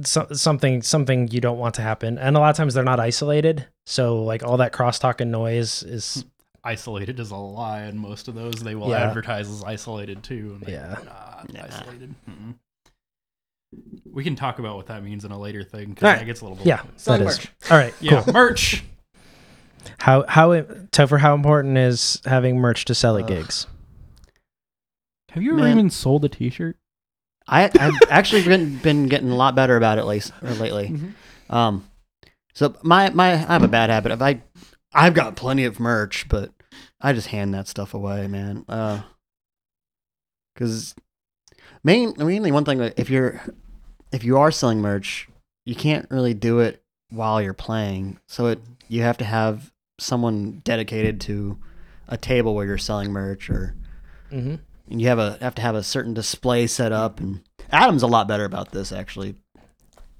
[0.05, 2.19] so, something something you don't want to happen.
[2.19, 5.83] And a lot of times they're not isolated, so like all that crosstalk and noise
[5.83, 6.25] is
[6.65, 9.09] isolated is a lie, and most of those they will Yeah.
[9.09, 10.53] advertise as isolated too.
[10.57, 10.93] And they Yeah.
[10.97, 11.61] are not Nah.
[11.65, 12.15] isolated.
[12.29, 12.55] Mm-mm.
[14.13, 16.19] We can talk about what that means in a later thing because All right.
[16.19, 16.67] that gets a little.
[16.67, 17.39] yeah, Selling that is.
[17.39, 17.71] merch.
[17.71, 18.33] All right, Yeah, cool.
[18.35, 18.83] merch.
[19.99, 20.49] How how
[20.93, 23.29] Topher, how important is having merch to sell at Ugh.
[23.29, 23.67] gigs?
[25.31, 25.71] Have you ever Man.
[25.79, 26.77] even sold a T-shirt?
[27.47, 30.89] I, I've actually been, been getting a lot better about it late, or lately.
[30.91, 31.13] Mhm.
[31.53, 31.89] Um,
[32.55, 34.43] so my my I have a bad habit of I
[34.93, 36.53] I've got plenty of merch, but
[37.01, 38.65] I just hand that stuff away, man.
[38.69, 39.03] Uh,
[40.55, 40.95] because
[41.83, 43.41] main mainly one thing like, if you're
[44.13, 45.29] if you are selling merch,
[45.65, 48.19] you can't really do it while you're playing.
[48.27, 51.59] So it you have to have someone dedicated to
[52.09, 53.75] a table where you're selling merch, or
[54.33, 54.55] Mm-hmm.
[54.91, 57.19] and you have a have to have a certain display set up.
[57.19, 57.41] And
[57.73, 59.35] Adam's a lot better about this actually.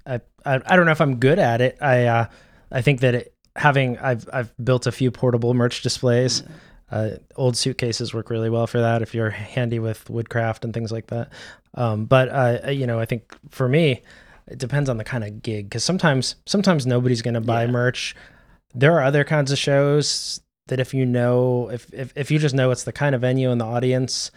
[0.05, 1.77] I, I I don't know if I'm good at it.
[1.81, 2.25] I uh,
[2.71, 6.43] I think that it, having I've I've built a few portable merch displays.
[6.91, 10.91] Uh, old suitcases work really well for that if you're handy with woodcraft and things
[10.91, 11.29] like that.
[11.75, 14.01] Um, but uh, you know, I think for me,
[14.47, 17.71] it depends on the kind of gig because sometimes sometimes nobody's going to buy Yeah.
[17.71, 18.15] merch.
[18.75, 22.55] There are other kinds of shows that if you know if, if if you just
[22.55, 24.31] know it's the kind of venue and the audience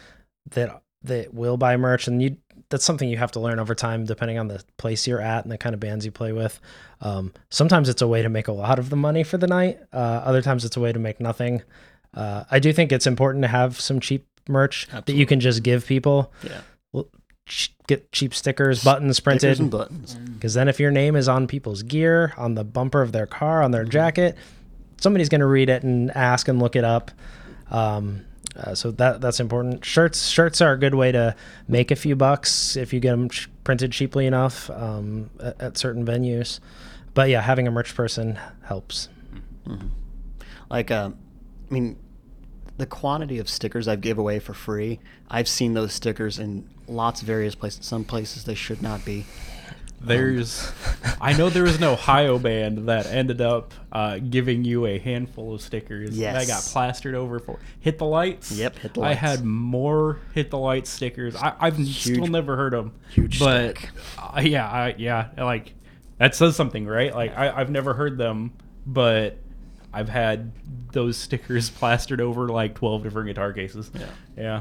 [0.51, 2.37] that that will buy merch and you
[2.71, 5.53] that's something you have to learn over time depending on the place you're at and
[5.53, 6.61] the kind of bands you play with
[7.03, 9.79] um, sometimes it's a way to make a lot of the money for the night
[9.93, 11.63] uh, other times it's a way to make nothing
[12.17, 15.63] uh, i do think it's important to have some cheap merch that you can just
[15.63, 16.31] give people.
[16.43, 16.61] Yeah.
[16.93, 17.09] Well,
[17.87, 19.61] get cheap stickers buttons Stickers printed.
[19.61, 20.15] and buttons.
[20.15, 23.63] because then if your name is on people's gear on the bumper of their car
[23.63, 23.73] on Mm-hmm.
[23.73, 24.37] their jacket
[24.99, 27.11] somebody's going to read it and ask and look it up.
[27.71, 28.25] Um,
[28.57, 29.85] uh, so that that's important.
[29.85, 31.35] Shirts shirts are a good way to
[31.69, 35.79] make a few bucks if you get them ch- printed cheaply enough um, at, at
[35.79, 36.61] certain venues.
[37.15, 39.09] But yeah having a merch person helps.
[40.71, 41.17] Like, um,
[41.71, 41.97] I mean,
[42.77, 44.99] the quantity of stickers I've give away for free,
[45.31, 47.87] I've seen those stickers in lots of various places.
[47.87, 49.25] Some places they should not be.
[50.01, 50.71] There's,
[51.19, 55.55] I know there was an Ohio band that ended up uh, giving you a handful
[55.55, 56.47] of stickers Yes.
[56.47, 58.53] that got plastered over for Hit the Lights.
[58.53, 61.35] Yep, Hit the I had more Hit the Lights stickers.
[61.37, 62.93] I, I've still never heard them.
[63.11, 63.79] huge but
[64.19, 65.73] uh, yeah, I, yeah, like
[66.19, 67.15] that says something, right?
[67.15, 68.53] Like I, I've never heard them,
[68.87, 69.39] but
[69.95, 70.53] I've had
[70.93, 73.91] those stickers plastered over like twelve different guitar cases.
[73.95, 74.07] Yeah.
[74.37, 74.61] yeah.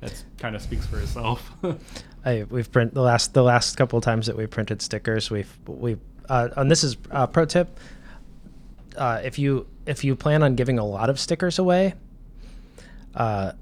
[0.00, 1.50] That's kind of speaks for itself.
[2.24, 5.52] I, we've print the last the last couple of times that we printed stickers we've
[5.66, 5.98] we've
[6.28, 7.78] uh, and this is uh, pro tip
[8.96, 11.94] uh, if you if you plan on giving a lot of stickers away,
[13.14, 13.52] uh,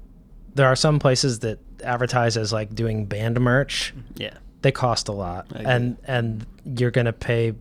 [0.55, 3.93] there are some places that advertise as like doing band merch.
[4.15, 4.33] Yeah.
[4.61, 7.53] They cost a lot, and and you're gonna pay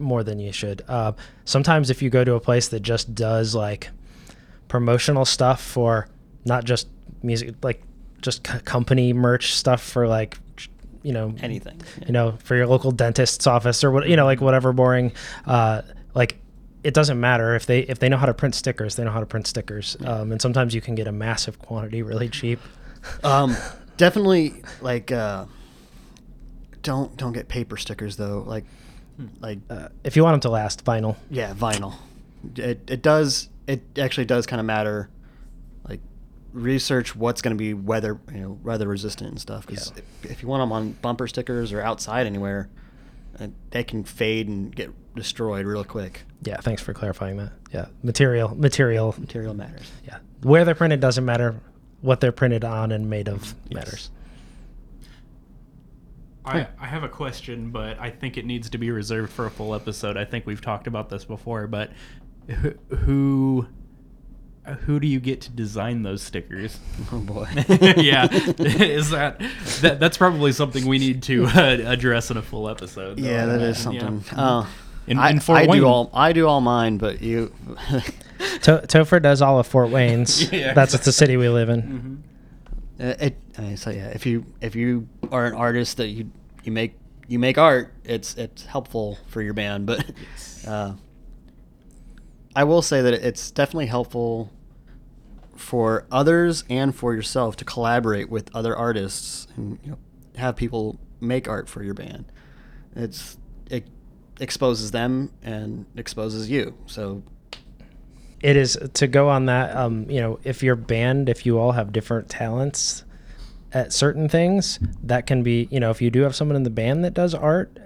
[0.00, 0.82] more than you should.
[0.88, 1.12] Uh,
[1.44, 3.90] sometimes if you go to a place that just does like
[4.68, 6.08] promotional stuff for
[6.44, 6.88] not just
[7.22, 7.82] music, like
[8.22, 10.38] just c- company merch stuff for like
[11.02, 11.80] you know Anything.
[12.04, 15.12] you know, for your local dentist's office or what, you know, like whatever boring,
[15.46, 15.82] uh,
[16.14, 16.36] like
[16.82, 19.20] it doesn't matter if they, if they know how to print stickers, they know how
[19.20, 19.96] to print stickers.
[20.04, 22.60] Um, and sometimes you can get a massive quantity really cheap.
[23.22, 23.56] Um,
[23.98, 25.44] definitely like uh,
[26.82, 28.42] don't don't get paper stickers though.
[28.44, 28.64] Like
[29.40, 31.16] like Uh, if you want them to last, vinyl.
[31.30, 31.94] yeah, vinyl.
[32.56, 35.08] It it does it actually does kind of matter.
[35.88, 36.00] Like
[36.52, 40.02] research what's going to be weather you know weather resistant and stuff because Yeah.
[40.24, 42.68] if, if you want them on bumper stickers or outside anywhere,
[43.40, 46.22] uh, they can fade and get destroyed real quick.
[46.42, 46.60] Yeah.
[46.60, 47.52] Thanks for clarifying that.
[47.72, 47.86] Yeah.
[48.02, 49.14] Material, material.
[49.18, 49.90] Material matters.
[50.06, 50.18] Yeah.
[50.42, 51.56] Where they're printed doesn't matter.
[52.02, 54.10] What they're printed on and made of matters.
[56.46, 59.50] I, I have a question, but I think it needs to be reserved for a
[59.50, 60.16] full episode.
[60.16, 61.90] I think we've talked about this before, but
[62.48, 63.66] who who,
[64.80, 66.78] who do you get to design those stickers?
[67.12, 67.46] Oh boy.
[67.96, 69.40] yeah, is that,
[69.80, 73.18] that that's probably something we need to uh, address in a full episode.
[73.18, 74.38] though, Yeah, I that is imagine, something.
[74.38, 74.44] yeah.
[74.58, 74.66] Uh,
[75.06, 75.80] In- I, in Fort I Wayne.
[75.80, 77.52] do all I do all mine, but you.
[78.62, 80.50] To- Topher does all of Fort Wayne's.
[80.52, 82.22] Yeah, That's the city we live in.
[82.98, 86.30] Uh, it I mean, so yeah if you if you are an artist that you
[86.64, 86.94] you make
[87.28, 90.04] you make art it's it's helpful for your band but
[90.66, 90.92] uh,
[92.54, 94.50] I will say that it's definitely helpful
[95.56, 99.98] for others and for yourself to collaborate with other artists and you know,
[100.36, 102.26] have people make art for your band.
[102.94, 103.36] It's
[103.70, 103.86] it
[104.40, 107.22] exposes them and exposes you so.
[108.40, 111.72] It is to go on that um you know if your band if you all
[111.72, 113.04] have different talents
[113.72, 116.70] at certain things that can be you know if you do have someone in the
[116.70, 117.76] band that does art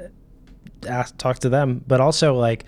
[0.88, 1.84] ask talk to them.
[1.86, 2.64] But also like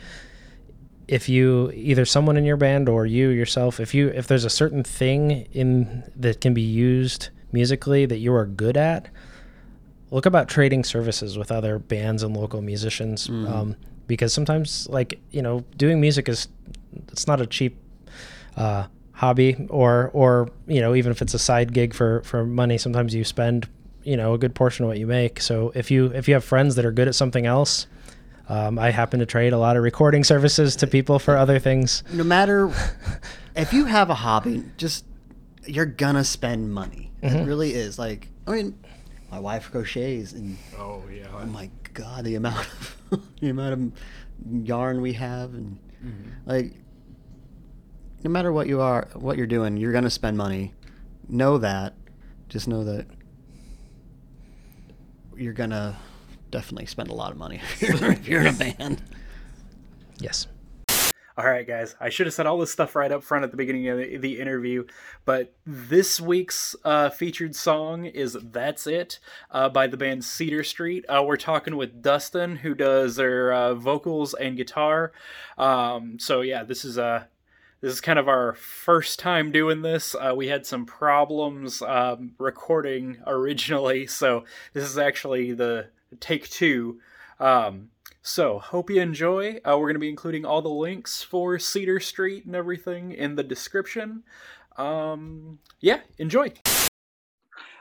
[1.08, 4.50] if you either someone in your band or you yourself if you if there's a
[4.50, 9.08] certain thing in that can be used musically that you are good at
[10.10, 13.28] look about trading services with other bands and local musicians.
[13.46, 16.48] Um, because sometimes like you know doing music is
[17.08, 17.78] it's not a cheap
[18.56, 18.86] uh,
[19.22, 23.14] hobby or or you know even if it's a side gig for for money sometimes
[23.14, 23.68] you spend
[24.02, 26.42] you know a good portion of what you make so if you if you have
[26.44, 27.86] friends that are good at something else
[28.48, 32.02] um, I happen to trade a lot of recording services to people for other things.
[32.12, 32.70] no matter
[33.54, 35.04] if you have a hobby, just
[35.64, 37.12] you're gonna spend money.
[37.22, 38.00] It really is.
[38.00, 38.78] Like I mean,
[39.30, 41.28] my wife crochets, and Oh yeah.
[41.32, 42.96] oh my god, the amount of
[43.40, 45.78] the amount of yarn we have, and
[46.44, 46.74] like
[48.24, 50.74] no matter what you are, what you're doing, you're gonna spend money.
[51.28, 51.94] Know that.
[52.48, 53.06] Just know that
[55.36, 55.96] you're gonna
[56.50, 59.02] definitely spend a lot of money if you're in a band.
[60.18, 60.46] Yes.
[61.34, 61.96] All right, guys.
[61.98, 64.18] I should have said all this stuff right up front at the beginning of the,
[64.18, 64.84] the interview,
[65.24, 69.18] but this week's uh, featured song is "That's It"
[69.50, 71.06] uh, by the band Cedar Street.
[71.08, 75.12] Uh, we're talking with Dustin, who does their uh, vocals and guitar.
[75.56, 77.24] Um, so yeah, this is uh,
[77.82, 80.14] this is kind of our first time doing this.
[80.14, 85.88] Uh, we had some problems um, recording originally, so this is actually the
[86.20, 87.00] take two.
[87.40, 87.88] Um,
[88.24, 89.56] so, hope you enjoy.
[89.64, 93.34] Uh, we're going to be including all the links for Cedar Street and everything in
[93.34, 94.22] the description.
[94.76, 96.52] Um, yeah, enjoy.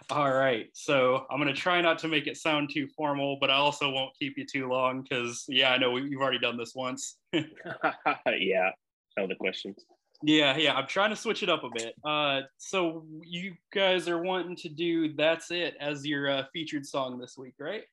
[0.10, 3.52] All right, so I'm going to try not to make it sound too formal, but
[3.52, 6.58] I also won't keep you too long because, yeah, I know we, you've already done
[6.58, 7.18] this once.
[7.34, 8.72] yeah,
[9.18, 9.86] the questions.
[10.24, 11.96] Yeah, yeah, I'm trying to switch it up a bit.
[12.04, 17.18] Uh, so, you guys are wanting to do That's It as your uh, featured song
[17.20, 17.84] this week, right?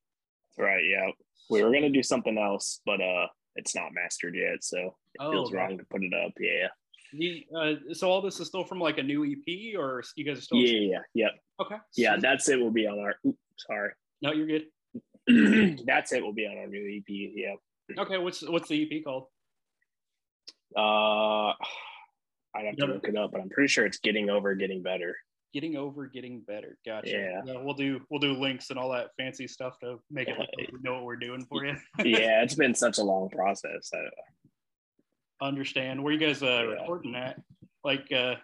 [0.58, 0.82] Right.
[0.84, 1.10] Yeah,
[1.48, 5.30] we were gonna do something else, but uh, it's not mastered yet, so it Oh,
[5.32, 5.56] feels okay.
[5.56, 6.32] wrong to put it up.
[6.38, 6.68] Yeah,
[7.12, 10.38] You, uh, so, all this is still from like a new EP, or you guys
[10.38, 10.58] are still.
[10.58, 11.76] yeah, yeah, yep, Okay.
[11.96, 12.12] yeah.
[12.12, 12.22] sweet.
[12.22, 12.60] That's it.
[12.60, 13.14] Will be on our.
[13.26, 13.92] Oops, sorry.
[14.20, 14.66] No, you're good.
[15.86, 16.22] that's it.
[16.22, 17.04] Will be on our new EP.
[17.08, 17.54] Yeah.
[18.02, 19.28] Okay, what's what's the EP called?
[20.76, 21.48] Uh,
[22.54, 22.92] I'd have to Yeah.
[22.94, 25.16] look it up, but I'm pretty sure it's getting over, getting better.
[25.54, 26.76] Getting over, getting better.
[26.84, 27.10] Gotcha.
[27.46, 27.62] Yeah.
[27.62, 30.78] we'll do we'll do links and all that fancy stuff to make it like we
[30.82, 31.74] know what we're doing for you.
[32.04, 33.90] yeah, it's been such a long process.
[33.94, 33.98] I,
[35.40, 36.80] Understand where you guys uh, Yeah.
[36.80, 37.40] recording at?
[37.84, 38.34] Like uh,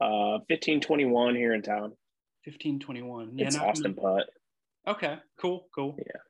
[0.00, 1.96] uh, fifteen twenty one here in town.
[2.44, 3.32] fifteen twenty one.
[3.38, 4.28] It's Austin Putt.
[4.86, 5.96] Okay, cool, cool.
[5.98, 6.20] Yeah.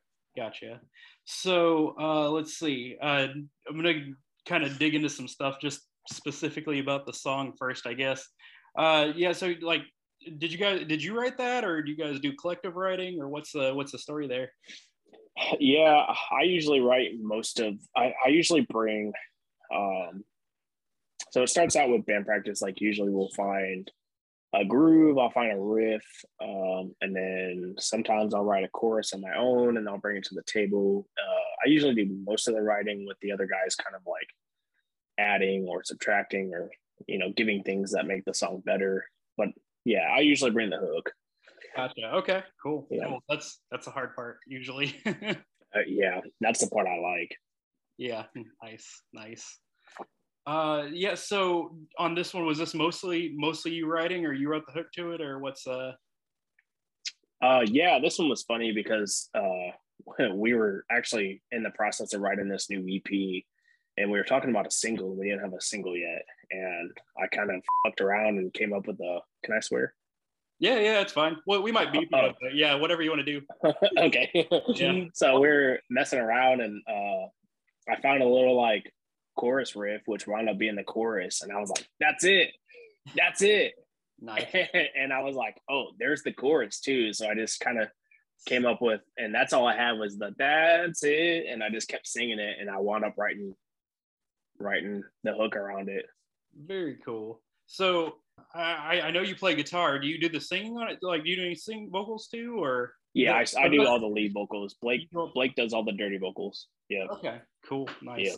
[0.43, 0.79] Gotcha.
[1.25, 2.95] So uh, let's see.
[3.01, 3.27] Uh,
[3.67, 4.05] I'm gonna
[4.49, 5.81] kind of dig into some stuff just
[6.11, 8.27] specifically about the song first, I guess.
[8.77, 9.31] Uh, yeah.
[9.31, 9.83] So like,
[10.39, 13.29] did you guys did you write that, or do you guys do collective writing, or
[13.29, 14.51] what's the what's the story there?
[15.59, 17.75] Yeah, I usually write most of.
[17.95, 19.13] I, I usually bring.
[19.73, 20.23] Um,
[21.31, 22.61] so it starts out with band practice.
[22.61, 23.89] Like usually we'll find
[24.53, 26.03] a groove, I'll find a riff,
[26.41, 30.23] um, and then sometimes I'll write a chorus on my own, and I'll bring it
[30.25, 31.07] to the table.
[31.17, 34.27] Uh, I usually do most of the writing with the other guys, kind of like
[35.19, 36.71] adding or subtracting, or
[37.07, 39.05] you know, giving things that make the song better.
[39.37, 39.49] But
[39.85, 41.11] yeah, I usually bring the hook.
[41.75, 42.15] Gotcha.
[42.15, 42.43] Okay.
[42.63, 42.87] Cool.
[42.89, 43.05] Yeah.
[43.07, 43.23] Cool.
[43.29, 44.95] That's that's the hard part usually.
[45.75, 47.37] Uh, yeah, that's the part I like.
[47.99, 48.23] yeah.
[48.63, 49.03] Nice.
[49.13, 49.59] Nice.
[50.47, 51.13] Uh, yeah.
[51.13, 54.87] So on this one, was this mostly mostly you writing, or you wrote the hook
[54.95, 55.91] to it, or what's uh?
[57.43, 59.69] Uh, yeah, this one was funny because uh,
[60.33, 63.43] we were actually in the process of writing this new EP,
[63.99, 65.15] and we were talking about a single.
[65.15, 66.91] We didn't have a single yet, and
[67.21, 69.19] I kind of fucked around and came up with a.
[69.43, 69.93] Can I swear?
[70.59, 70.79] Yeah.
[70.79, 71.01] Yeah.
[71.01, 71.37] It's fine.
[71.45, 72.31] Well, we might be, Oh.
[72.41, 72.75] but yeah.
[72.75, 73.41] Whatever you want to do.
[73.97, 74.47] okay.
[74.75, 75.05] Yeah.
[75.13, 77.27] So we're messing around, and uh,
[77.91, 78.91] I found a little like
[79.35, 82.49] chorus riff, which wound up being the chorus, and I was like, "That's it,
[83.15, 83.73] that's it."
[84.21, 84.45] Nice.
[84.97, 87.87] and I was like, "Oh, there's the chorus too." So I just kind of
[88.45, 91.87] came up with, and that's all I had was the "That's it," and I just
[91.87, 93.55] kept singing it, and I wound up writing,
[94.59, 96.05] writing the hook around it.
[96.65, 97.41] Very cool.
[97.65, 98.15] So
[98.53, 99.99] I I know you play guitar.
[99.99, 100.99] Do you do the singing on it?
[101.01, 102.93] Like, do you do any sing vocals too, or?
[103.13, 104.75] Yeah, I, I do all the lead vocals.
[104.81, 106.67] Blake Blake does all the dirty vocals.
[106.89, 107.39] Yeah, Okay.
[107.67, 107.89] Cool.
[108.01, 108.19] Nice.
[108.27, 108.35] Yeah.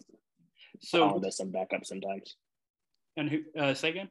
[0.81, 2.35] So Colin does some backup sometimes.
[3.17, 3.39] and who?
[3.57, 4.09] Uh, say again.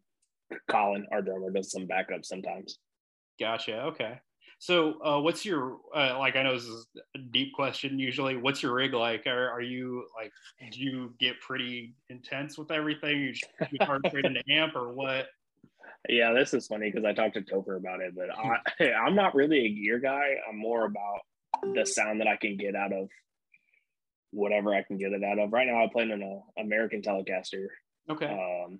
[0.68, 2.78] Colin, our drummer, does some backup sometimes.
[3.38, 3.82] Gotcha.
[3.84, 4.20] Okay.
[4.60, 6.36] So, uh, what's your uh, like?
[6.36, 6.86] I know this is
[7.16, 7.98] a deep question.
[7.98, 9.26] Usually, what's your rig like?
[9.26, 10.30] Are, are you like?
[10.70, 13.20] Do you get pretty intense with everything?
[13.20, 15.28] You just you hard straight into amp or what?
[16.10, 19.34] Yeah, this is funny because I talked to Topher about it, but I, I'm not
[19.34, 20.34] really a gear guy.
[20.46, 21.20] I'm more about
[21.74, 23.08] the sound that I can get out of
[24.30, 25.54] whatever I can get it out of.
[25.54, 27.66] Right now, I'm playing an uh, American Telecaster.
[28.10, 28.26] Okay.
[28.26, 28.78] Um,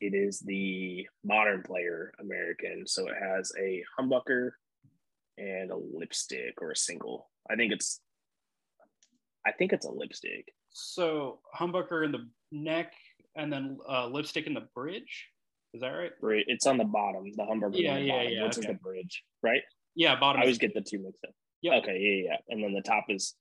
[0.00, 4.50] it is the modern player American, so it has a humbucker
[5.40, 7.30] and a lipstick or a single.
[7.50, 8.00] I think it's,
[9.46, 10.52] I think it's a lipstick.
[10.70, 12.92] So humbucker in the neck
[13.34, 15.28] and then uh, lipstick in the bridge.
[15.72, 16.10] Is that right?
[16.20, 17.24] Bri- It's on the bottom.
[17.34, 19.62] The humbucker, Yeah, on the yeah, bottom, yeah, which is the bridge, right?
[19.94, 20.40] Yeah, bottom.
[20.40, 21.34] I always get the two mixed up.
[21.62, 21.74] Yeah.
[21.76, 21.98] Okay.
[21.98, 22.30] Yeah.
[22.32, 22.36] Yeah.
[22.48, 23.34] And then the top is.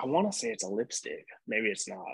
[0.00, 1.26] I want to say it's a lipstick.
[1.46, 2.04] Maybe it's not.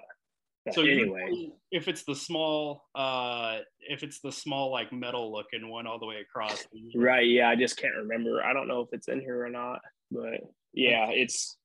[0.64, 5.68] But so anyway, if it's the small, uh, if it's the small like metal looking
[5.68, 6.66] one all the way across.
[6.94, 7.26] right?
[7.26, 7.48] Yeah.
[7.48, 8.42] I just can't remember.
[8.42, 10.40] I don't know if it's in here or not, but
[10.72, 11.58] yeah, it's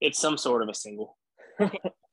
[0.00, 1.16] it's some sort of a single.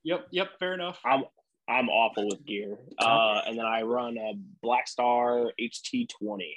[0.05, 0.27] Yep.
[0.31, 0.49] Yep.
[0.59, 0.99] Fair enough.
[1.03, 1.23] I'm
[1.67, 2.77] I'm awful with gear.
[2.99, 4.33] Uh, and then I run a
[4.63, 6.53] Blackstar HT20.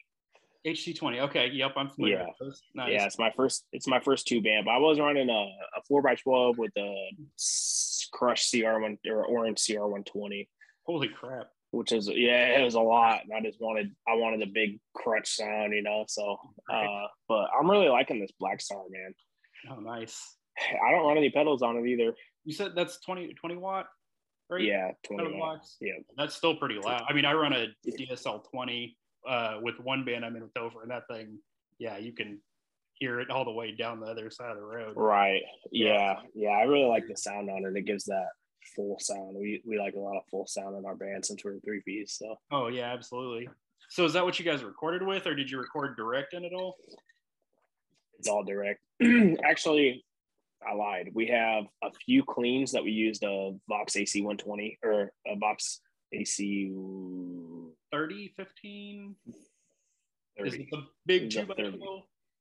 [0.67, 1.21] HT20.
[1.21, 1.49] Okay.
[1.49, 1.73] Yep.
[1.77, 2.49] I'm familiar Yeah.
[2.75, 2.93] Nice.
[2.93, 3.65] Yeah, it's my first.
[3.73, 4.69] It's my first tube amp.
[4.69, 7.09] I was running a, a four x twelve with a
[8.13, 10.49] Crush CR one or Orange CR one twenty,
[10.85, 11.49] Holy crap.
[11.71, 13.21] which is yeah, it was a lot.
[13.25, 16.05] And I just wanted I wanted a big crutch sound, you know.
[16.09, 16.39] So,
[16.73, 19.15] uh, but I'm really liking this Blackstar, man.
[19.71, 20.37] Oh, nice.
[20.61, 22.15] I don't run any pedals on it either.
[22.45, 23.87] You said that's 20, 20 watt,
[24.51, 24.63] right?
[24.63, 25.37] Yeah, twenty watt.
[25.37, 25.77] blocks.
[25.81, 27.03] Yeah, That's still pretty loud.
[27.09, 28.97] I mean, I run a DSL 20
[29.29, 31.39] uh, with one band I'm in with over, and that thing,
[31.79, 32.41] yeah, you can
[32.99, 34.95] hear it all the way down the other side of the road.
[34.97, 35.43] right.
[35.71, 36.51] Yeah, yeah.
[36.51, 37.77] I really like the sound on it.
[37.77, 38.29] It gives that
[38.75, 39.37] full sound.
[39.37, 41.81] We we like a lot of full sound in our band since we're in three
[41.85, 42.19] piece.
[42.19, 43.49] So Oh, yeah, absolutely.
[43.91, 46.53] So is that what you guys recorded with, or did you record direct in it
[46.53, 46.77] all?
[48.19, 48.81] it's all direct.
[49.45, 50.05] Actually,
[50.69, 51.11] I lied.
[51.15, 55.81] We have a few cleans that we used a Vox AC 120 or a Vox
[56.13, 56.73] AC
[57.93, 59.15] 30, 15?
[60.37, 61.79] Is it the big two by 30.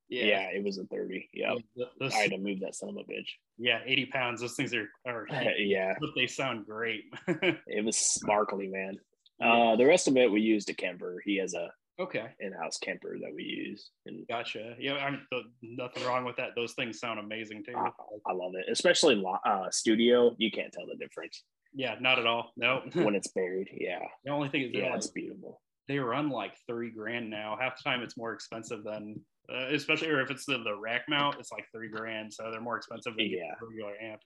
[0.09, 0.17] Four?
[0.17, 0.49] Yeah.
[0.53, 1.29] it was a 30.
[1.33, 1.55] Yeah.
[1.75, 3.29] The- I had to move that son of a bitch.
[3.57, 4.41] yeah, 80 pounds.
[4.41, 5.27] Those things are, are
[5.57, 5.95] yeah.
[5.99, 7.03] but they sound great.
[7.67, 8.97] It was sparkly, man.
[9.41, 11.21] Uh, the rest of it, we used a Kemper.
[11.23, 12.25] He has a okay.
[12.39, 13.91] in-house Kemper that we use.
[14.05, 14.75] And Gotcha.
[14.79, 16.49] Yeah, I'm the, nothing wrong with that.
[16.55, 17.73] Those things sound amazing too.
[17.75, 17.89] I,
[18.25, 18.65] I love it.
[18.71, 20.33] Especially lo- uh, studio.
[20.39, 21.43] You can't tell the difference
[21.73, 22.51] Yeah, not at all.
[22.57, 22.81] No.
[22.93, 23.69] when it's buried.
[23.73, 23.99] Yeah.
[24.25, 25.61] the only thing is Yeah, like, it's beautiful.
[25.87, 27.57] They run like three grand now.
[27.59, 29.19] Half the time it's more expensive than,
[29.51, 32.33] uh, especially or if it's the, the rack mount, it's like three grand.
[32.33, 33.53] So they're more expensive than Yeah.
[33.61, 34.21] regular amp.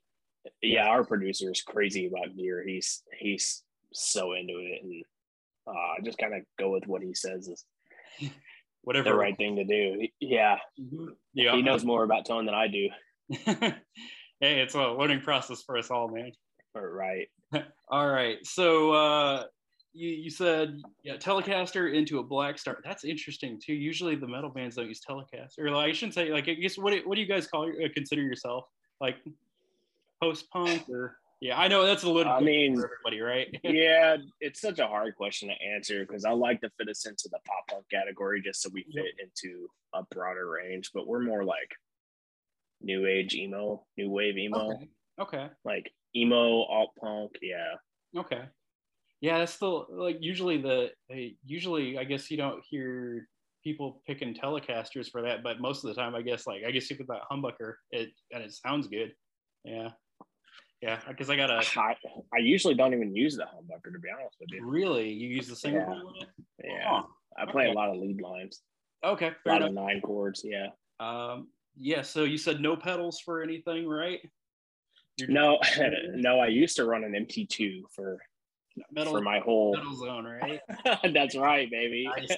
[0.61, 2.63] yeah, our producer is crazy about gear.
[2.65, 5.03] He's he's so into it, and
[5.67, 7.65] uh, I just kind of go with what he says is
[8.83, 9.09] Whatever.
[9.11, 10.07] the right thing to do.
[10.19, 11.09] Yeah, Mhm.
[11.35, 11.55] Yeah.
[11.55, 12.89] he knows more about tone than I do.
[13.45, 13.75] hey,
[14.61, 16.31] it's a learning process for us all, man.
[16.73, 17.27] Or right.
[17.89, 18.37] All right.
[18.45, 19.43] So uh,
[19.93, 22.77] you you said yeah, Telecaster into a Blackstar.
[22.83, 23.73] That's interesting too.
[23.73, 25.59] Usually the metal bands don't use Telecaster.
[25.59, 27.69] Or like, I shouldn't say like I guess what do, what do you guys call
[27.69, 28.65] uh, consider yourself
[28.99, 29.17] like
[30.21, 31.59] post punk or yeah?
[31.59, 32.31] I know that's a little.
[32.31, 33.59] I mean- for everybody, right?
[33.63, 37.29] yeah, it's such a hard question to answer because I like to fit us into
[37.31, 40.91] the pop punk category just so we fit into a broader range.
[40.93, 41.75] But we're more like
[42.81, 44.89] new age emo, new wave emo, okay.
[45.19, 45.49] Okay.
[45.65, 47.31] like emo, alt punk.
[47.41, 47.75] Yeah.
[48.17, 48.41] Okay.
[49.21, 50.89] Yeah, that's still like usually the
[51.45, 53.27] usually I guess you don't hear
[53.63, 56.89] people picking Telecasters for that, but most of the time I guess like I guess
[56.89, 59.13] you put that humbucker it and it sounds good.
[59.63, 59.89] Yeah.
[60.81, 61.95] Yeah, because I got a I,
[62.33, 64.65] I usually don't even use the humbucker to be honest with you.
[64.65, 65.85] really you use the single Yeah.
[65.87, 66.29] coil in it?
[66.63, 67.01] Yeah.
[67.37, 67.71] I play okay.
[67.71, 68.61] a lot of lead lines,
[69.05, 69.69] Okay, a fair lot enough.
[69.69, 70.43] of nine chords.
[70.43, 70.67] Yeah.
[70.99, 74.19] Um, yeah, so you said no pedals for anything, right?
[75.17, 75.59] You're No,
[76.15, 78.17] no, I used to run an MT2 for
[78.91, 79.75] metal, for my whole.
[79.75, 80.59] metal zone, right?
[81.13, 82.07] That's right, baby.
[82.17, 82.37] Nice.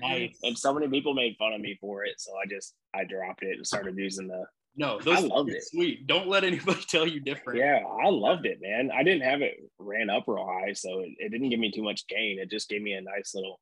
[0.00, 0.38] Nice.
[0.42, 3.42] and so many people made fun of me for it, so I just I dropped
[3.42, 4.44] it and started using the.
[4.76, 5.64] No, those loved it.
[5.64, 6.06] sweet.
[6.06, 7.58] Don't let anybody tell you different.
[7.58, 8.90] Yeah, I loved it, man.
[8.96, 11.82] I didn't have it ran up real high, so it, it didn't give me too
[11.82, 12.38] much gain.
[12.38, 13.60] It just gave me a nice little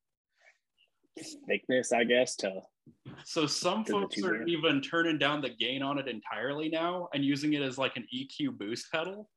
[1.46, 2.36] thickness, I guess.
[2.36, 2.60] To
[3.24, 7.24] So some To folks are even turning down the gain on it entirely now and
[7.24, 9.28] using it as like an EQ boost pedal.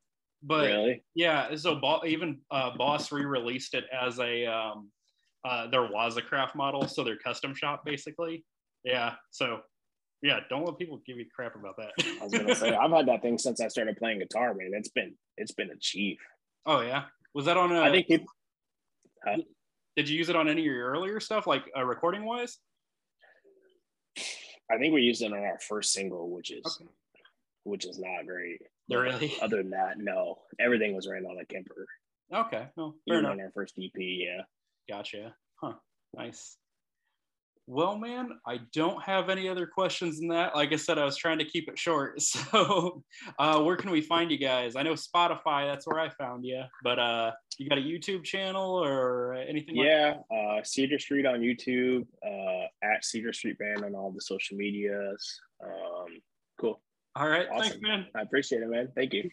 [0.43, 4.89] But really, yeah, so Bo- even uh, Boss re-released it as a um,
[5.45, 8.43] uh, their Waza Craft model, so their custom shop basically.
[8.83, 9.59] Yeah, so
[10.23, 11.91] yeah, don't let people give you crap about that.
[12.19, 14.71] I was gonna say I've had that thing since I started playing guitar, man.
[14.73, 16.17] It's been it's been a chief.
[16.65, 17.03] oh yeah,
[17.35, 17.71] was that on?
[17.71, 18.25] A, I think people.
[19.95, 22.57] did you use it on any of your earlier stuff, like uh, recording wise?
[24.71, 26.89] I think we used it on our first single, which is Okay.
[27.63, 28.61] which is not great.
[28.99, 29.33] Really?
[29.41, 30.35] Other than that, no.
[30.59, 31.85] Everything was ran on a Kemper.
[32.33, 33.31] Okay, no, fair Even enough.
[33.33, 34.41] on our first EP, yeah.
[34.89, 35.33] Gotcha.
[35.61, 35.73] Huh.
[36.15, 36.57] Nice.
[37.67, 40.55] Well, man, I don't have any other questions than that.
[40.55, 42.21] Like I said, I was trying to keep it short.
[42.51, 43.03] So,
[43.39, 44.75] uh, where can we find you guys?
[44.75, 48.83] I know Spotify, that's where I found you, but uh, you got a YouTube channel
[48.83, 53.95] or anything like Yeah, uh, Cedar Street on YouTube, uh, at Cedar Street Band on
[53.95, 55.39] all the social medias.
[55.63, 56.07] Um,
[56.59, 56.81] cool.
[57.15, 57.47] All right.
[57.59, 58.05] Thanks, man.
[58.15, 58.89] I appreciate it, man.
[58.95, 59.29] Thank you.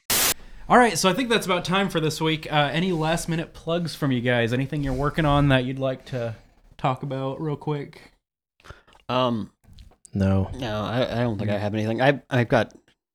[0.69, 0.99] All right.
[0.99, 2.51] So, I think that's about time for this week.
[2.53, 4.53] Uh, any last minute plugs from you guys?
[4.53, 6.35] Anything you're working on that you'd like to
[6.77, 8.13] talk about real quick?
[9.09, 9.51] Um,
[10.13, 10.51] No.
[10.59, 12.03] no, I, I don't think I have anything.
[12.03, 12.75] I I've got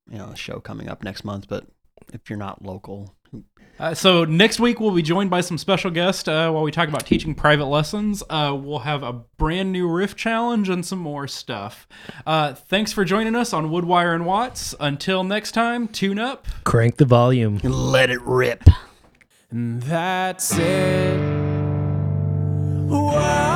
[0.10, 1.66] you know a show coming up next month, but
[2.14, 3.14] if you're not local,
[3.80, 6.88] Uh, so next week we'll be joined by some special guests uh, while we talk
[6.88, 8.24] about teaching private lessons.
[8.30, 11.88] Uh, we'll have a brand new riff challenge and some more stuff.
[12.26, 14.76] Uh, thanks for joining us on Wood Wire and Watts.
[14.80, 16.48] Until next time, tune up.
[16.64, 17.60] Crank the volume.
[17.64, 18.64] And let it rip.
[19.50, 21.20] And that's it.
[22.88, 23.53] Why